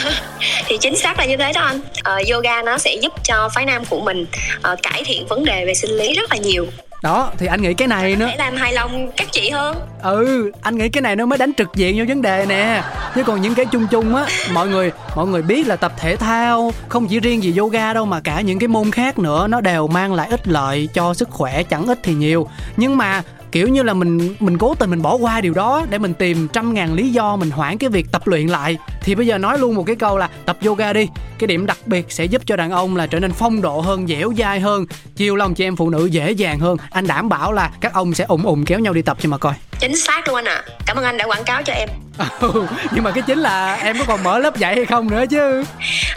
Thì 0.66 0.78
chính 0.80 0.96
xác 0.96 1.18
là 1.18 1.24
như 1.24 1.36
thế 1.36 1.52
đó 1.52 1.60
anh. 1.60 1.80
Uh, 2.20 2.30
yoga 2.30 2.62
nó 2.62 2.78
sẽ 2.78 2.96
giúp 3.02 3.12
cho 3.24 3.48
phái 3.54 3.66
nam 3.66 3.84
của 3.84 4.00
mình 4.00 4.26
uh, 4.72 4.78
cải 4.82 5.02
thiện 5.04 5.26
vấn 5.26 5.44
đề 5.44 5.64
về 5.64 5.74
sinh 5.74 5.90
lý 5.90 6.14
rất 6.14 6.30
là 6.30 6.36
nhiều 6.36 6.66
đó 7.02 7.32
thì 7.38 7.46
anh 7.46 7.62
nghĩ 7.62 7.74
cái 7.74 7.88
này 7.88 8.16
nữa. 8.16 8.26
để 8.30 8.36
làm 8.36 8.56
hài 8.56 8.72
lòng 8.72 9.10
các 9.16 9.28
chị 9.32 9.50
hơn. 9.50 9.76
Ừ 10.02 10.52
anh 10.62 10.78
nghĩ 10.78 10.88
cái 10.88 11.02
này 11.02 11.16
nó 11.16 11.26
mới 11.26 11.38
đánh 11.38 11.52
trực 11.56 11.74
diện 11.74 11.98
vô 11.98 12.04
vấn 12.08 12.22
đề 12.22 12.46
nè. 12.48 12.82
Chứ 13.14 13.22
còn 13.22 13.42
những 13.42 13.54
cái 13.54 13.66
chung 13.66 13.86
chung 13.86 14.16
á 14.16 14.26
mọi 14.52 14.68
người 14.68 14.92
mọi 15.16 15.26
người 15.26 15.42
biết 15.42 15.66
là 15.66 15.76
tập 15.76 15.92
thể 15.96 16.16
thao 16.16 16.72
không 16.88 17.06
chỉ 17.06 17.20
riêng 17.20 17.42
gì 17.42 17.54
yoga 17.58 17.92
đâu 17.92 18.06
mà 18.06 18.20
cả 18.20 18.40
những 18.40 18.58
cái 18.58 18.68
môn 18.68 18.90
khác 18.90 19.18
nữa 19.18 19.46
nó 19.46 19.60
đều 19.60 19.88
mang 19.88 20.14
lại 20.14 20.28
ích 20.28 20.48
lợi 20.48 20.88
cho 20.94 21.14
sức 21.14 21.30
khỏe 21.30 21.62
chẳng 21.62 21.86
ít 21.86 21.98
thì 22.02 22.14
nhiều. 22.14 22.48
Nhưng 22.76 22.96
mà 22.96 23.22
kiểu 23.52 23.68
như 23.68 23.82
là 23.82 23.94
mình 23.94 24.34
mình 24.40 24.58
cố 24.58 24.74
tình 24.74 24.90
mình 24.90 25.02
bỏ 25.02 25.14
qua 25.14 25.40
điều 25.40 25.54
đó 25.54 25.86
để 25.90 25.98
mình 25.98 26.14
tìm 26.14 26.48
trăm 26.52 26.74
ngàn 26.74 26.94
lý 26.94 27.10
do 27.10 27.36
mình 27.36 27.50
hoãn 27.50 27.78
cái 27.78 27.90
việc 27.90 28.06
tập 28.12 28.26
luyện 28.26 28.46
lại. 28.46 28.78
Thì 29.00 29.14
bây 29.14 29.26
giờ 29.26 29.38
nói 29.38 29.58
luôn 29.58 29.74
một 29.74 29.84
cái 29.86 29.96
câu 29.96 30.18
là 30.18 30.28
tập 30.44 30.58
yoga 30.64 30.92
đi. 30.92 31.08
Cái 31.38 31.46
điểm 31.46 31.66
đặc 31.66 31.78
biệt 31.86 32.06
sẽ 32.08 32.24
giúp 32.24 32.42
cho 32.46 32.56
đàn 32.56 32.70
ông 32.70 32.96
là 32.96 33.06
trở 33.06 33.20
nên 33.20 33.32
phong 33.32 33.62
độ 33.62 33.80
hơn, 33.80 34.06
dẻo 34.06 34.32
dai 34.38 34.60
hơn 34.60 34.86
chiều 35.16 35.36
lòng 35.36 35.54
chị 35.54 35.64
em 35.64 35.76
phụ 35.76 35.90
nữ 35.90 36.06
dễ 36.06 36.32
dàng 36.32 36.58
hơn. 36.58 36.76
Anh 36.90 37.06
đảm 37.06 37.28
bảo 37.28 37.52
là 37.52 37.70
các 37.80 37.92
ông 37.92 38.14
sẽ 38.14 38.24
ủng 38.24 38.46
ủng 38.46 38.64
kéo 38.64 38.78
nhau 38.78 38.92
đi 38.92 39.02
tập 39.02 39.16
cho 39.20 39.28
mà 39.28 39.38
coi. 39.38 39.54
Chính 39.78 39.96
xác 39.96 40.28
luôn 40.28 40.36
anh 40.36 40.44
ạ. 40.44 40.62
À. 40.66 40.76
cảm 40.86 40.96
ơn 40.96 41.04
anh 41.04 41.16
đã 41.16 41.26
quảng 41.26 41.44
cáo 41.44 41.62
cho 41.62 41.72
em. 41.72 41.88
ừ, 42.40 42.66
nhưng 42.92 43.04
mà 43.04 43.10
cái 43.10 43.22
chính 43.26 43.38
là 43.38 43.74
em 43.74 43.98
có 43.98 44.04
còn 44.04 44.22
mở 44.22 44.38
lớp 44.38 44.56
dạy 44.56 44.74
hay 44.74 44.84
không 44.84 45.10
nữa 45.10 45.24
chứ. 45.30 45.64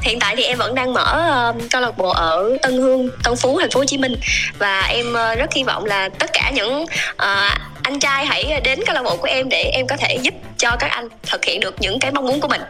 Hiện 0.01 0.19
tại 0.19 0.35
thì 0.35 0.43
em 0.43 0.57
vẫn 0.57 0.75
đang 0.75 0.93
mở 0.93 1.49
uh, 1.49 1.63
câu 1.71 1.81
lạc 1.81 1.97
bộ 1.97 2.09
ở 2.09 2.57
Tân 2.61 2.77
Hương 2.77 3.09
Tân 3.23 3.35
Phú 3.35 3.59
thành 3.59 3.71
phố 3.71 3.79
Hồ 3.79 3.85
Chí 3.85 3.97
Minh. 3.97 4.15
Và 4.59 4.81
em 4.81 5.05
uh, 5.09 5.37
rất 5.37 5.53
hy 5.53 5.63
vọng 5.63 5.85
là 5.85 6.09
tất 6.09 6.29
cả 6.33 6.51
những 6.55 6.83
uh, 7.11 7.51
anh 7.83 7.99
trai 7.99 8.25
hãy 8.25 8.61
đến 8.63 8.79
câu 8.85 8.95
lạc 8.95 9.03
bộ 9.03 9.17
của 9.17 9.27
em 9.27 9.49
để 9.49 9.63
em 9.73 9.87
có 9.87 9.97
thể 9.97 10.17
giúp 10.21 10.33
cho 10.57 10.75
các 10.79 10.91
anh 10.91 11.07
thực 11.23 11.45
hiện 11.45 11.59
được 11.59 11.75
những 11.79 11.99
cái 11.99 12.11
mong 12.11 12.25
muốn 12.25 12.41
của 12.41 12.47
mình. 12.47 12.61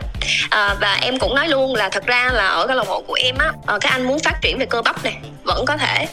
À, 0.49 0.75
và 0.81 0.97
em 1.01 1.19
cũng 1.19 1.35
nói 1.35 1.47
luôn 1.47 1.75
là 1.75 1.89
thật 1.89 2.05
ra 2.05 2.29
là 2.33 2.47
ở 2.47 2.67
câu 2.67 2.75
lạc 2.75 2.87
bộ 2.87 3.01
của 3.01 3.17
em 3.23 3.35
á 3.37 3.51
ờ, 3.65 3.79
các 3.81 3.89
anh 3.89 4.07
muốn 4.07 4.19
phát 4.19 4.41
triển 4.41 4.57
về 4.57 4.65
cơ 4.65 4.81
bắp 4.81 5.03
này 5.03 5.17
vẫn 5.43 5.65
có 5.65 5.77
thể 5.77 6.07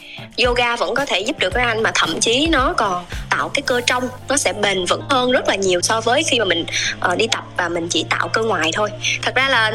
yoga 0.44 0.76
vẫn 0.76 0.94
có 0.94 1.06
thể 1.06 1.20
giúp 1.20 1.38
được 1.38 1.50
các 1.54 1.62
anh 1.62 1.82
mà 1.82 1.90
thậm 1.94 2.20
chí 2.20 2.46
nó 2.46 2.74
còn 2.76 3.04
tạo 3.30 3.50
cái 3.54 3.62
cơ 3.62 3.80
trong 3.80 4.08
nó 4.28 4.36
sẽ 4.36 4.52
bền 4.52 4.84
vững 4.84 5.02
hơn 5.10 5.30
rất 5.30 5.48
là 5.48 5.54
nhiều 5.54 5.80
so 5.80 6.00
với 6.00 6.22
khi 6.22 6.38
mà 6.38 6.44
mình 6.44 6.66
uh, 7.12 7.18
đi 7.18 7.26
tập 7.32 7.44
và 7.56 7.68
mình 7.68 7.88
chỉ 7.90 8.04
tạo 8.10 8.28
cơ 8.28 8.42
ngoài 8.42 8.70
thôi. 8.74 8.90
Thật 9.22 9.34
ra 9.34 9.48
là 9.48 9.72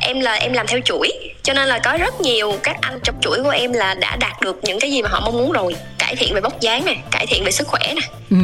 em 0.00 0.20
là 0.20 0.32
em 0.34 0.52
làm 0.52 0.66
theo 0.66 0.80
chuỗi 0.84 1.12
cho 1.42 1.52
nên 1.52 1.68
là 1.68 1.78
có 1.78 1.96
rất 1.96 2.20
nhiều 2.20 2.54
các 2.62 2.76
anh 2.80 2.98
trong 3.02 3.14
chuỗi 3.20 3.42
của 3.42 3.50
em 3.50 3.72
là 3.72 3.94
đã 3.94 4.16
đạt 4.16 4.40
được 4.40 4.58
những 4.62 4.80
cái 4.80 4.90
gì 4.90 5.02
mà 5.02 5.08
họ 5.08 5.20
mong 5.20 5.36
muốn 5.36 5.52
rồi. 5.52 5.74
Cải 5.98 6.16
thiện 6.16 6.34
về 6.34 6.40
vóc 6.40 6.60
dáng 6.60 6.84
này 6.84 6.98
cải 7.10 7.26
thiện 7.26 7.44
về 7.44 7.50
sức 7.50 7.68
khỏe 7.68 7.94
này. 7.94 8.08
Ừ. 8.30 8.36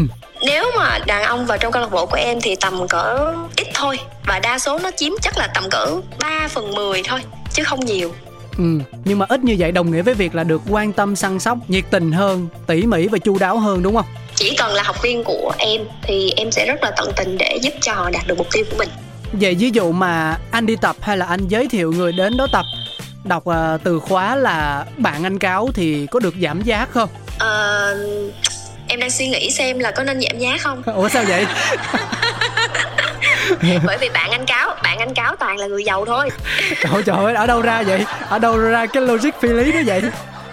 nếu 0.42 0.64
mà 0.76 0.98
đàn 1.06 1.22
ông 1.22 1.46
vào 1.46 1.58
trong 1.58 1.72
câu 1.72 1.82
lạc 1.82 1.90
bộ 1.90 2.06
của 2.06 2.16
em 2.16 2.40
thì 2.40 2.56
tầm 2.60 2.88
cỡ 2.88 3.34
ít 3.56 3.66
thôi 3.74 3.98
và 4.26 4.38
đa 4.38 4.58
số 4.58 4.78
nó 4.78 4.90
chiếm 4.96 5.12
chắc 5.22 5.38
là 5.38 5.48
tầm 5.54 5.64
cỡ 5.70 5.86
3 6.20 6.48
phần 6.48 6.74
10 6.74 7.02
thôi 7.02 7.20
chứ 7.52 7.64
không 7.64 7.80
nhiều 7.80 8.14
Ừ, 8.58 8.64
nhưng 9.04 9.18
mà 9.18 9.26
ít 9.28 9.44
như 9.44 9.56
vậy 9.58 9.72
đồng 9.72 9.90
nghĩa 9.90 10.02
với 10.02 10.14
việc 10.14 10.34
là 10.34 10.44
được 10.44 10.62
quan 10.70 10.92
tâm 10.92 11.16
săn 11.16 11.38
sóc, 11.38 11.58
nhiệt 11.68 11.84
tình 11.90 12.12
hơn, 12.12 12.48
tỉ 12.66 12.82
mỉ 12.82 13.08
và 13.08 13.18
chu 13.18 13.38
đáo 13.38 13.58
hơn 13.58 13.82
đúng 13.82 13.96
không? 13.96 14.06
Chỉ 14.34 14.54
cần 14.58 14.72
là 14.72 14.82
học 14.82 15.02
viên 15.02 15.24
của 15.24 15.52
em 15.58 15.80
thì 16.02 16.32
em 16.36 16.50
sẽ 16.50 16.66
rất 16.66 16.82
là 16.82 16.90
tận 16.96 17.12
tình 17.16 17.38
để 17.38 17.58
giúp 17.62 17.72
cho 17.80 17.92
họ 17.92 18.10
đạt 18.10 18.26
được 18.26 18.38
mục 18.38 18.46
tiêu 18.52 18.64
của 18.70 18.76
mình. 18.78 18.88
Về 19.32 19.54
ví 19.54 19.70
dụ 19.70 19.92
mà 19.92 20.38
anh 20.50 20.66
đi 20.66 20.76
tập 20.76 20.96
hay 21.00 21.16
là 21.16 21.26
anh 21.26 21.48
giới 21.48 21.68
thiệu 21.68 21.92
người 21.92 22.12
đến 22.12 22.36
đó 22.36 22.46
tập 22.52 22.64
đọc 23.24 23.42
uh, 23.48 23.54
từ 23.84 23.98
khóa 23.98 24.36
là 24.36 24.84
bạn 24.96 25.24
anh 25.24 25.38
cáo 25.38 25.68
thì 25.74 26.06
có 26.06 26.20
được 26.20 26.34
giảm 26.42 26.62
giá 26.62 26.86
không? 26.90 27.08
Uh, 27.34 28.32
em 28.88 29.00
đang 29.00 29.10
suy 29.10 29.28
nghĩ 29.28 29.50
xem 29.50 29.78
là 29.78 29.90
có 29.90 30.04
nên 30.04 30.20
giảm 30.20 30.38
giá 30.38 30.56
không? 30.60 30.82
Ủa 30.82 31.08
sao 31.08 31.24
vậy? 31.28 31.46
bởi 33.84 33.98
vì 34.00 34.08
bạn 34.14 34.30
anh 34.30 34.46
cáo 34.46 34.74
bạn 34.82 34.98
anh 34.98 35.14
cáo 35.14 35.36
toàn 35.36 35.58
là 35.58 35.66
người 35.66 35.84
giàu 35.84 36.04
thôi. 36.04 36.30
Trời 36.82 37.02
trời 37.02 37.16
ơi 37.16 37.34
ở 37.34 37.46
đâu 37.46 37.62
ra 37.62 37.82
vậy? 37.82 38.04
Ở 38.28 38.38
đâu 38.38 38.58
ra 38.58 38.86
cái 38.86 39.02
logic 39.02 39.30
phi 39.40 39.48
lý 39.48 39.72
đó 39.72 39.78
vậy? 39.86 40.02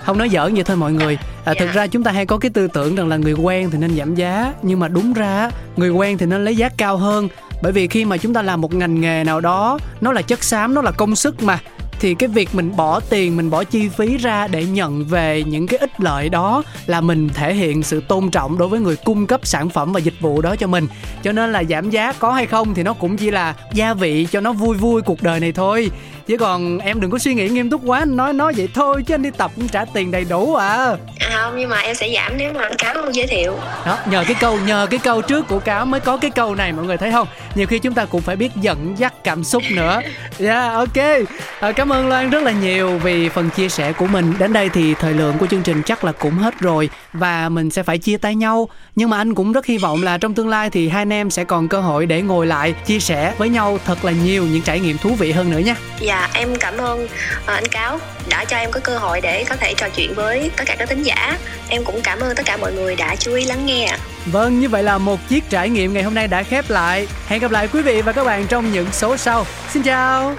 Không 0.06 0.18
nói 0.18 0.30
giỡn 0.30 0.54
vậy 0.54 0.64
thôi 0.64 0.78
mọi 0.78 0.92
người. 0.92 1.18
À, 1.46 1.54
thực 1.60 1.66
dạ. 1.66 1.72
ra 1.72 1.88
chúng 1.88 2.04
ta 2.04 2.12
hay 2.12 2.26
có 2.26 2.38
cái 2.38 2.52
tư 2.54 2.68
tưởng 2.68 2.96
rằng 2.96 3.08
là 3.08 3.18
người 3.18 3.34
quen 3.34 3.70
thì 3.72 3.78
nên 3.78 3.98
giảm 3.98 4.16
giá. 4.16 4.54
Nhưng 4.62 4.80
mà 4.80 4.88
đúng 4.88 5.14
ra 5.14 5.50
người 5.76 5.90
quen 5.90 6.18
thì 6.18 6.26
nên 6.26 6.46
lấy 6.46 6.56
giá 6.56 6.70
cao 6.78 6.98
hơn. 6.98 7.28
Bởi 7.62 7.72
vì 7.72 7.88
khi 7.88 8.06
mà 8.06 8.18
chúng 8.18 8.34
ta 8.34 8.42
làm 8.42 8.62
một 8.62 8.74
ngành 8.74 9.02
nghề 9.02 9.24
nào 9.24 9.42
đó 9.42 9.80
nó 10.02 10.12
là 10.12 10.22
chất 10.22 10.44
xám 10.44 10.74
nó 10.74 10.82
là 10.82 10.92
công 10.92 11.16
sức 11.16 11.44
mà 11.44 11.60
thì 12.06 12.16
cái 12.16 12.30
việc 12.30 12.56
mình 12.56 12.76
bỏ 12.76 13.00
tiền 13.10 13.38
mình 13.38 13.50
bỏ 13.50 13.64
chi 13.64 13.90
phí 13.90 14.18
ra 14.18 14.48
để 14.48 14.66
nhận 14.66 15.06
về 15.06 15.44
những 15.48 15.68
cái 15.68 15.80
ích 15.80 16.02
lợi 16.02 16.30
đó 16.30 16.64
là 16.86 17.02
mình 17.02 17.30
thể 17.30 17.54
hiện 17.54 17.84
sự 17.84 18.02
tôn 18.08 18.32
trọng 18.32 18.58
đối 18.58 18.68
với 18.68 18.80
người 18.80 18.96
cung 18.96 19.28
cấp 19.28 19.42
sản 19.44 19.70
phẩm 19.70 19.94
và 19.94 20.00
dịch 20.00 20.14
vụ 20.20 20.42
đó 20.42 20.56
cho 20.56 20.68
mình. 20.68 20.88
Cho 21.24 21.32
nên 21.32 21.52
là 21.52 21.64
giảm 21.64 21.90
giá 21.90 22.14
có 22.14 22.32
hay 22.32 22.46
không 22.46 22.74
thì 22.74 22.84
nó 22.84 22.94
cũng 22.94 23.18
chỉ 23.18 23.32
là 23.32 23.56
gia 23.74 23.94
vị 23.94 24.28
cho 24.32 24.42
nó 24.42 24.54
vui 24.54 24.78
vui 24.78 25.02
cuộc 25.02 25.24
đời 25.24 25.40
này 25.40 25.52
thôi. 25.52 25.92
Chứ 26.28 26.38
còn 26.38 26.80
em 26.80 27.02
đừng 27.02 27.12
có 27.12 27.18
suy 27.18 27.34
nghĩ 27.34 27.50
nghiêm 27.50 27.70
túc 27.70 27.82
quá 27.86 28.06
nói 28.06 28.34
nói 28.34 28.54
vậy 28.58 28.70
thôi 28.74 29.04
chứ 29.08 29.14
anh 29.14 29.24
đi 29.24 29.30
tập 29.38 29.52
cũng 29.56 29.68
trả 29.68 29.86
tiền 29.86 30.12
đầy 30.12 30.26
đủ 30.26 30.56
à. 30.56 30.96
À 31.20 31.30
không 31.46 31.54
nhưng 31.58 31.70
mà 31.70 31.80
em 31.80 31.96
sẽ 31.96 32.10
giảm 32.16 32.38
nếu 32.38 32.54
mà 32.54 32.62
anh 32.62 32.76
cáo 32.78 32.94
không 32.94 33.16
giới 33.16 33.28
thiệu. 33.28 33.58
Đó 33.86 33.98
nhờ 34.10 34.24
cái 34.28 34.36
câu 34.40 34.60
nhờ 34.66 34.88
cái 34.90 35.00
câu 35.00 35.22
trước 35.22 35.48
của 35.48 35.60
cáo 35.60 35.86
mới 35.86 36.00
có 36.00 36.18
cái 36.18 36.32
câu 36.32 36.56
này 36.56 36.74
mọi 36.74 36.86
người 36.86 36.98
thấy 36.98 37.12
không? 37.12 37.28
Nhiều 37.56 37.68
khi 37.68 37.80
chúng 37.80 37.94
ta 37.94 38.06
cũng 38.06 38.22
phải 38.22 38.36
biết 38.36 38.52
dẫn 38.56 38.94
dắt 38.98 39.14
cảm 39.24 39.44
xúc 39.44 39.64
nữa. 39.72 40.02
Dạ 40.38 40.62
yeah, 40.62 40.76
ok. 40.76 41.28
À, 41.60 41.72
cảm 41.72 41.94
ơn 41.94 41.95
loan 42.04 42.30
rất 42.30 42.44
là 42.44 42.52
nhiều 42.52 42.98
vì 42.98 43.30
phần 43.30 43.50
chia 43.50 43.70
sẻ 43.70 43.94
của 43.94 44.08
mình 44.08 44.34
đến 44.40 44.54
đây 44.54 44.70
thì 44.70 44.94
thời 44.94 45.14
lượng 45.14 45.38
của 45.38 45.48
chương 45.48 45.64
trình 45.64 45.82
chắc 45.86 46.04
là 46.04 46.12
cũng 46.12 46.34
hết 46.34 46.60
rồi 46.60 46.90
và 47.14 47.50
mình 47.50 47.72
sẽ 47.72 47.84
phải 47.84 47.98
chia 47.98 48.18
tay 48.18 48.36
nhau 48.36 48.70
nhưng 48.96 49.10
mà 49.10 49.18
anh 49.18 49.36
cũng 49.36 49.52
rất 49.52 49.66
hy 49.66 49.78
vọng 49.78 50.04
là 50.04 50.18
trong 50.18 50.34
tương 50.34 50.50
lai 50.50 50.70
thì 50.70 50.90
hai 50.90 51.02
anh 51.02 51.14
em 51.14 51.30
sẽ 51.30 51.44
còn 51.44 51.68
cơ 51.68 51.82
hội 51.82 52.06
để 52.06 52.22
ngồi 52.22 52.48
lại 52.48 52.74
chia 52.86 53.00
sẻ 53.00 53.34
với 53.38 53.50
nhau 53.50 53.80
thật 53.86 54.06
là 54.06 54.12
nhiều 54.12 54.44
những 54.44 54.62
trải 54.62 54.80
nghiệm 54.80 54.98
thú 54.98 55.10
vị 55.16 55.32
hơn 55.32 55.52
nữa 55.52 55.60
nha 55.60 55.76
dạ 56.00 56.30
em 56.34 56.56
cảm 56.60 56.78
ơn 56.78 57.04
uh, 57.04 57.10
anh 57.48 57.68
Cáo 57.72 58.00
đã 58.30 58.46
cho 58.46 58.58
em 58.58 58.72
có 58.72 58.80
cơ 58.84 58.98
hội 58.98 59.22
để 59.22 59.44
có 59.50 59.56
thể 59.56 59.74
trò 59.78 59.90
chuyện 59.90 60.14
với 60.14 60.52
tất 60.58 60.64
cả 60.68 60.76
các 60.80 60.90
tính 60.90 61.04
giả. 61.04 61.38
Em 61.70 61.84
cũng 61.84 62.02
cảm 62.04 62.20
ơn 62.20 62.36
tất 62.36 62.44
cả 62.46 62.58
mọi 62.58 62.74
người 62.74 62.96
đã 62.96 63.16
chú 63.16 63.34
ý 63.34 63.46
lắng 63.46 63.66
nghe. 63.66 63.98
Vâng, 64.26 64.60
như 64.60 64.70
vậy 64.70 64.84
là 64.84 64.98
một 64.98 65.20
chiếc 65.30 65.50
trải 65.50 65.70
nghiệm 65.70 65.94
ngày 65.94 66.04
hôm 66.04 66.14
nay 66.14 66.28
đã 66.28 66.44
khép 66.44 66.70
lại. 66.70 67.08
Hẹn 67.28 67.42
gặp 67.42 67.52
lại 67.52 67.68
quý 67.68 67.82
vị 67.82 68.02
và 68.02 68.12
các 68.12 68.24
bạn 68.26 68.48
trong 68.48 68.72
những 68.72 68.88
số 68.92 69.18
sau. 69.18 69.46
Xin 69.70 69.84
chào. 69.84 70.36